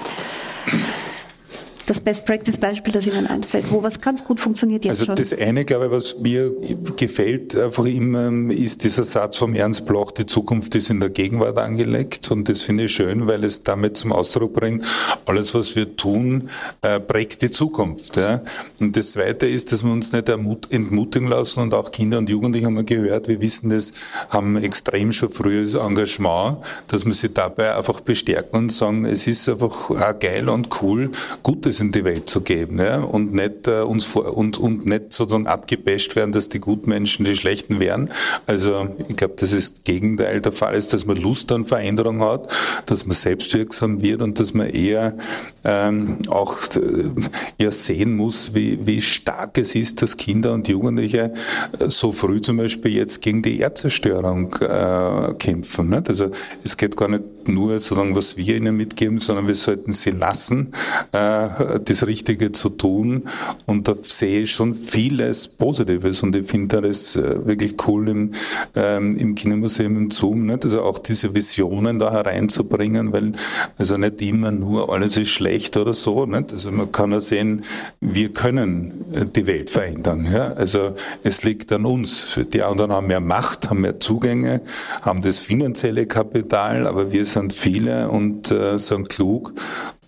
[1.89, 5.17] Das Best-Practice-Beispiel, das Ihnen einfällt, wo was ganz gut funktioniert jetzt also schon?
[5.17, 6.53] Das eine, glaube ich, was mir
[6.97, 11.57] gefällt einfach immer, ist dieser Satz vom Ernst Bloch, die Zukunft ist in der Gegenwart
[11.57, 14.85] angelegt und das finde ich schön, weil es damit zum Ausdruck bringt,
[15.25, 16.51] alles, was wir tun,
[16.83, 18.17] äh, prägt die Zukunft.
[18.17, 18.43] Ja?
[18.79, 22.67] Und das Zweite ist, dass wir uns nicht entmutigen lassen und auch Kinder und Jugendliche
[22.67, 23.95] haben wir gehört, wir wissen das,
[24.29, 26.59] haben extrem schon frühes Engagement,
[26.89, 31.11] dass wir sie dabei einfach bestärken und sagen, es ist einfach geil und cool,
[31.43, 33.01] Gutes in die Welt zu geben ja?
[33.01, 37.25] und nicht äh, uns vor, und, und nicht sozusagen abgebasht werden, dass die guten Menschen
[37.25, 38.11] die schlechten wären.
[38.47, 42.53] Also ich glaube, dass das Gegenteil der Fall ist, dass man Lust an Veränderung hat,
[42.87, 45.17] dass man selbstwirksam wird und dass man eher
[45.65, 47.11] ähm, auch äh,
[47.59, 51.33] eher sehen muss, wie, wie stark es ist, dass Kinder und Jugendliche
[51.79, 55.91] äh, so früh zum Beispiel jetzt gegen die Erdzerstörung äh, kämpfen.
[55.91, 56.09] Nicht?
[56.09, 56.31] Also
[56.63, 60.73] es geht gar nicht nur sozusagen, was wir ihnen mitgeben, sondern wir sollten sie lassen,
[61.13, 63.25] äh, das Richtige zu tun.
[63.67, 68.31] Und da sehe ich schon vieles Positives und ich finde das äh, wirklich cool im,
[68.75, 70.65] ähm, im Kinomuseum im Zoom, nicht?
[70.65, 73.33] also auch diese Visionen da hereinzubringen, weil
[73.77, 76.27] also nicht immer nur alles ist schlecht oder so.
[76.27, 76.53] Nicht?
[76.53, 77.63] Also man kann ja sehen,
[78.01, 80.29] wir können äh, die Welt verändern.
[80.31, 80.53] Ja?
[80.53, 82.39] Also es liegt an uns.
[82.53, 84.61] Die anderen haben mehr Macht, haben mehr Zugänge,
[85.03, 89.55] haben das finanzielle Kapital, aber wir sind viele und äh, sind klug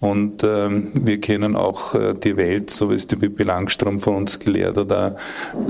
[0.01, 4.17] und ähm, wir können auch äh, die Welt, so wie es die Pippi Langstrom von
[4.17, 5.15] uns gelehrt hat, auch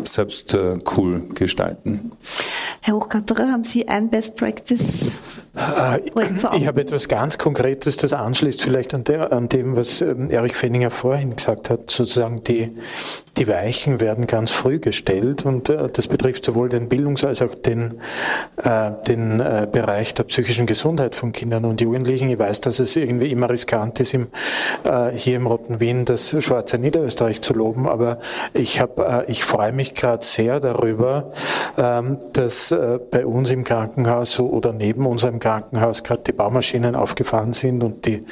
[0.04, 2.12] selbst äh, cool gestalten.
[2.80, 5.10] Herr Hochkanterer, haben Sie ein Best Practice?
[5.56, 5.98] Äh,
[6.56, 10.54] ich habe etwas ganz Konkretes, das anschließt vielleicht an, der, an dem, was ähm, Erich
[10.54, 11.90] Fenninger vorhin gesagt hat.
[11.90, 12.70] Sozusagen die,
[13.36, 17.56] die Weichen werden ganz früh gestellt und äh, das betrifft sowohl den Bildungs- als auch
[17.56, 18.00] den,
[18.62, 19.38] äh, den
[19.72, 22.30] Bereich der psychischen Gesundheit von Kindern und Jugendlichen.
[22.30, 26.36] Ich weiß, dass es irgendwie immer riskant ist, im, äh, hier im Roten Wien das
[26.42, 28.18] schwarze Niederösterreich zu loben, aber
[28.52, 28.86] ich, äh,
[29.26, 31.32] ich freue mich gerade sehr darüber,
[31.76, 37.52] ähm, dass äh, bei uns im Krankenhaus oder neben unserem Krankenhaus gerade die Baumaschinen aufgefahren
[37.52, 38.24] sind und die,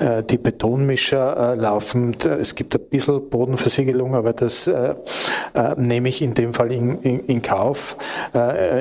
[0.00, 2.16] äh, die Betonmischer äh, laufen.
[2.24, 4.94] Es gibt ein bisschen Bodenversiegelung, aber das äh,
[5.54, 7.96] äh, nehme ich in dem Fall in, in, in Kauf.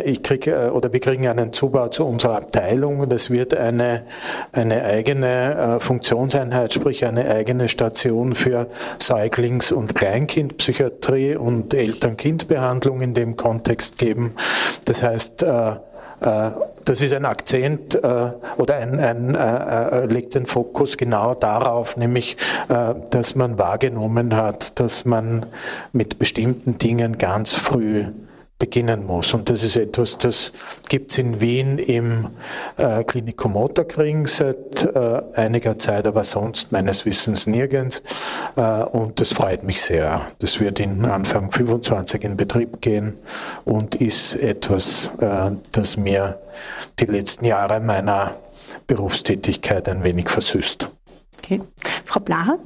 [0.06, 3.08] ich kriege oder wir kriegen einen Zubau zu unserer Abteilung.
[3.10, 4.04] Das wird eine,
[4.52, 13.14] eine eigene Funktionseinheit Einheit, sprich eine eigene Station für Säuglings- und Kleinkindpsychiatrie und Eltern-Kind-Behandlung in
[13.14, 14.34] dem Kontext geben.
[14.86, 15.72] Das heißt, äh,
[16.22, 16.52] äh,
[16.86, 22.36] das ist ein Akzent äh, oder ein, ein, äh, legt den Fokus genau darauf, nämlich,
[23.12, 25.46] dass man wahrgenommen hat, dass man
[25.92, 28.06] mit bestimmten Dingen ganz früh
[28.60, 29.34] beginnen muss.
[29.34, 30.52] Und das ist etwas, das
[30.90, 32.28] gibt es in Wien im
[32.78, 38.04] äh, Klinikum Otterkring seit äh, einiger Zeit, aber sonst meines Wissens nirgends.
[38.58, 40.28] Äh, und das freut mich sehr.
[40.40, 43.18] Das wird in Anfang 25 in Betrieb gehen
[43.64, 46.40] und ist etwas, äh, das mir
[47.00, 48.36] die letzten Jahre meiner
[48.88, 50.90] Berufstätigkeit ein wenig versüßt.
[51.42, 51.62] Okay.
[52.04, 52.60] Frau Blaha?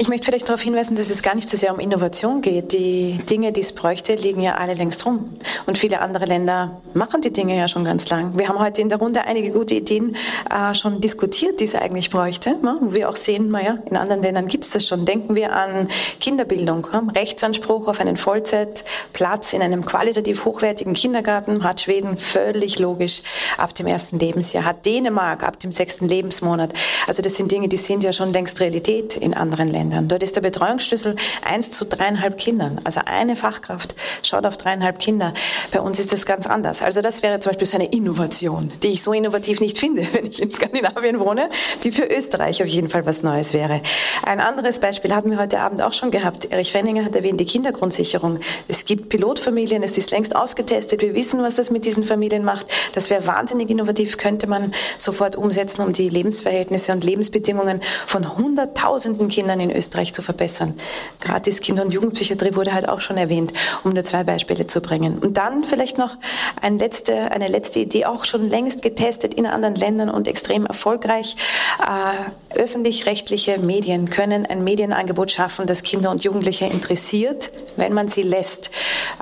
[0.00, 2.72] Ich möchte vielleicht darauf hinweisen, dass es gar nicht so sehr um Innovation geht.
[2.72, 5.36] Die Dinge, die es bräuchte, liegen ja alle längst rum.
[5.66, 8.38] Und viele andere Länder machen die Dinge ja schon ganz lang.
[8.38, 10.14] Wir haben heute in der Runde einige gute Ideen
[10.50, 12.78] äh, schon diskutiert, die es eigentlich bräuchte, ne?
[12.80, 15.04] wo wir auch sehen, naja, in anderen Ländern gibt es das schon.
[15.04, 15.88] Denken wir an
[16.20, 16.86] Kinderbildung.
[16.92, 17.12] Ne?
[17.16, 23.22] Rechtsanspruch auf einen Vollzeitplatz in einem qualitativ hochwertigen Kindergarten hat Schweden völlig logisch
[23.56, 26.72] ab dem ersten Lebensjahr, hat Dänemark ab dem sechsten Lebensmonat.
[27.08, 29.87] Also das sind Dinge, die sind ja schon längst Realität in anderen Ländern.
[29.88, 30.08] Ländern.
[30.08, 32.80] Dort ist der Betreuungsschlüssel eins zu dreieinhalb Kindern.
[32.84, 35.32] Also eine Fachkraft schaut auf dreieinhalb Kinder.
[35.72, 36.82] Bei uns ist das ganz anders.
[36.82, 40.26] Also das wäre zum Beispiel so eine Innovation, die ich so innovativ nicht finde, wenn
[40.26, 41.48] ich in Skandinavien wohne,
[41.84, 43.80] die für Österreich auf jeden Fall was Neues wäre.
[44.24, 46.50] Ein anderes Beispiel hatten wir heute Abend auch schon gehabt.
[46.50, 48.40] Erich Fenninger hat erwähnt, die Kindergrundsicherung.
[48.66, 51.02] Es gibt Pilotfamilien, es ist längst ausgetestet.
[51.02, 52.66] Wir wissen, was das mit diesen Familien macht.
[52.92, 59.28] Das wäre wahnsinnig innovativ, könnte man sofort umsetzen, um die Lebensverhältnisse und Lebensbedingungen von Hunderttausenden
[59.28, 60.74] Kindern in Österreich zu verbessern.
[61.20, 63.52] Gratis Kinder- und Jugendpsychiatrie wurde halt auch schon erwähnt,
[63.84, 65.18] um nur zwei Beispiele zu bringen.
[65.18, 66.16] Und dann vielleicht noch
[66.60, 71.36] ein letzte, eine letzte Idee, auch schon längst getestet in anderen Ländern und extrem erfolgreich.
[71.80, 78.22] Äh, öffentlich-rechtliche Medien können ein Medienangebot schaffen, das Kinder und Jugendliche interessiert, wenn man sie
[78.22, 78.70] lässt.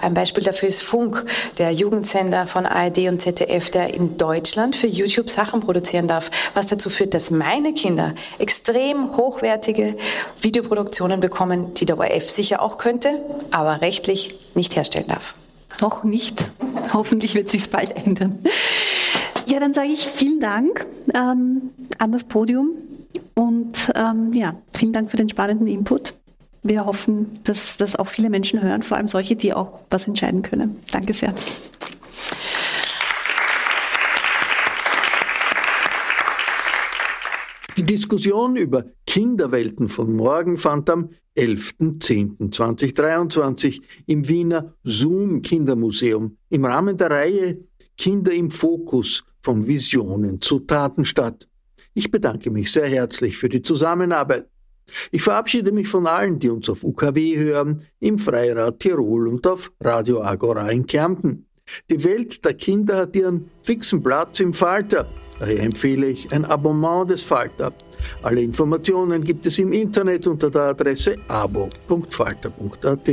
[0.01, 1.25] Ein Beispiel dafür ist Funk,
[1.59, 6.67] der Jugendsender von ARD und ZDF, der in Deutschland für YouTube Sachen produzieren darf, was
[6.67, 9.97] dazu führt, dass meine Kinder extrem hochwertige
[10.47, 13.19] Videoproduktionen bekommen, die der ORF sicher auch könnte,
[13.51, 15.35] aber rechtlich nicht herstellen darf.
[15.81, 16.45] Noch nicht.
[16.93, 18.39] Hoffentlich wird sich bald ändern.
[19.47, 22.71] Ja, dann sage ich vielen Dank ähm, an das Podium
[23.35, 26.15] und ähm, ja, vielen Dank für den spannenden Input.
[26.63, 30.43] Wir hoffen, dass das auch viele Menschen hören, vor allem solche, die auch was entscheiden
[30.43, 30.81] können.
[30.93, 31.35] Danke sehr.
[37.77, 46.97] Die Diskussion über Kinderwelten von morgen fand am 11.10.2023 im Wiener Zoom Kindermuseum im Rahmen
[46.97, 47.59] der Reihe
[47.99, 51.47] Kinder im Fokus von Visionen zu Taten statt.
[51.93, 54.49] Ich bedanke mich sehr herzlich für die Zusammenarbeit.
[55.11, 59.71] Ich verabschiede mich von allen, die uns auf UKW hören, im Freirad Tirol und auf
[59.81, 61.46] Radio Agora in Kärnten.
[61.91, 65.07] Die Welt der Kinder hat ihren fixen Platz im Falter.
[65.39, 67.73] Daher empfehle ich ein Abonnement des Falter.
[68.23, 73.11] Alle Informationen gibt es im Internet unter der Adresse abo.falter.at.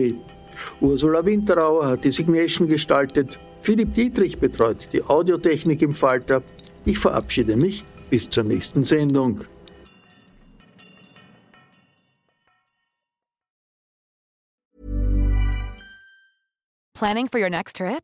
[0.80, 3.38] Ursula Winterauer hat die Signation gestaltet.
[3.62, 6.44] Philipp Dietrich betreut die Audiotechnik im Falter.
[6.86, 9.42] Ich verabschiede mich bis zur nächsten Sendung.
[16.94, 18.04] Planning for your next trip?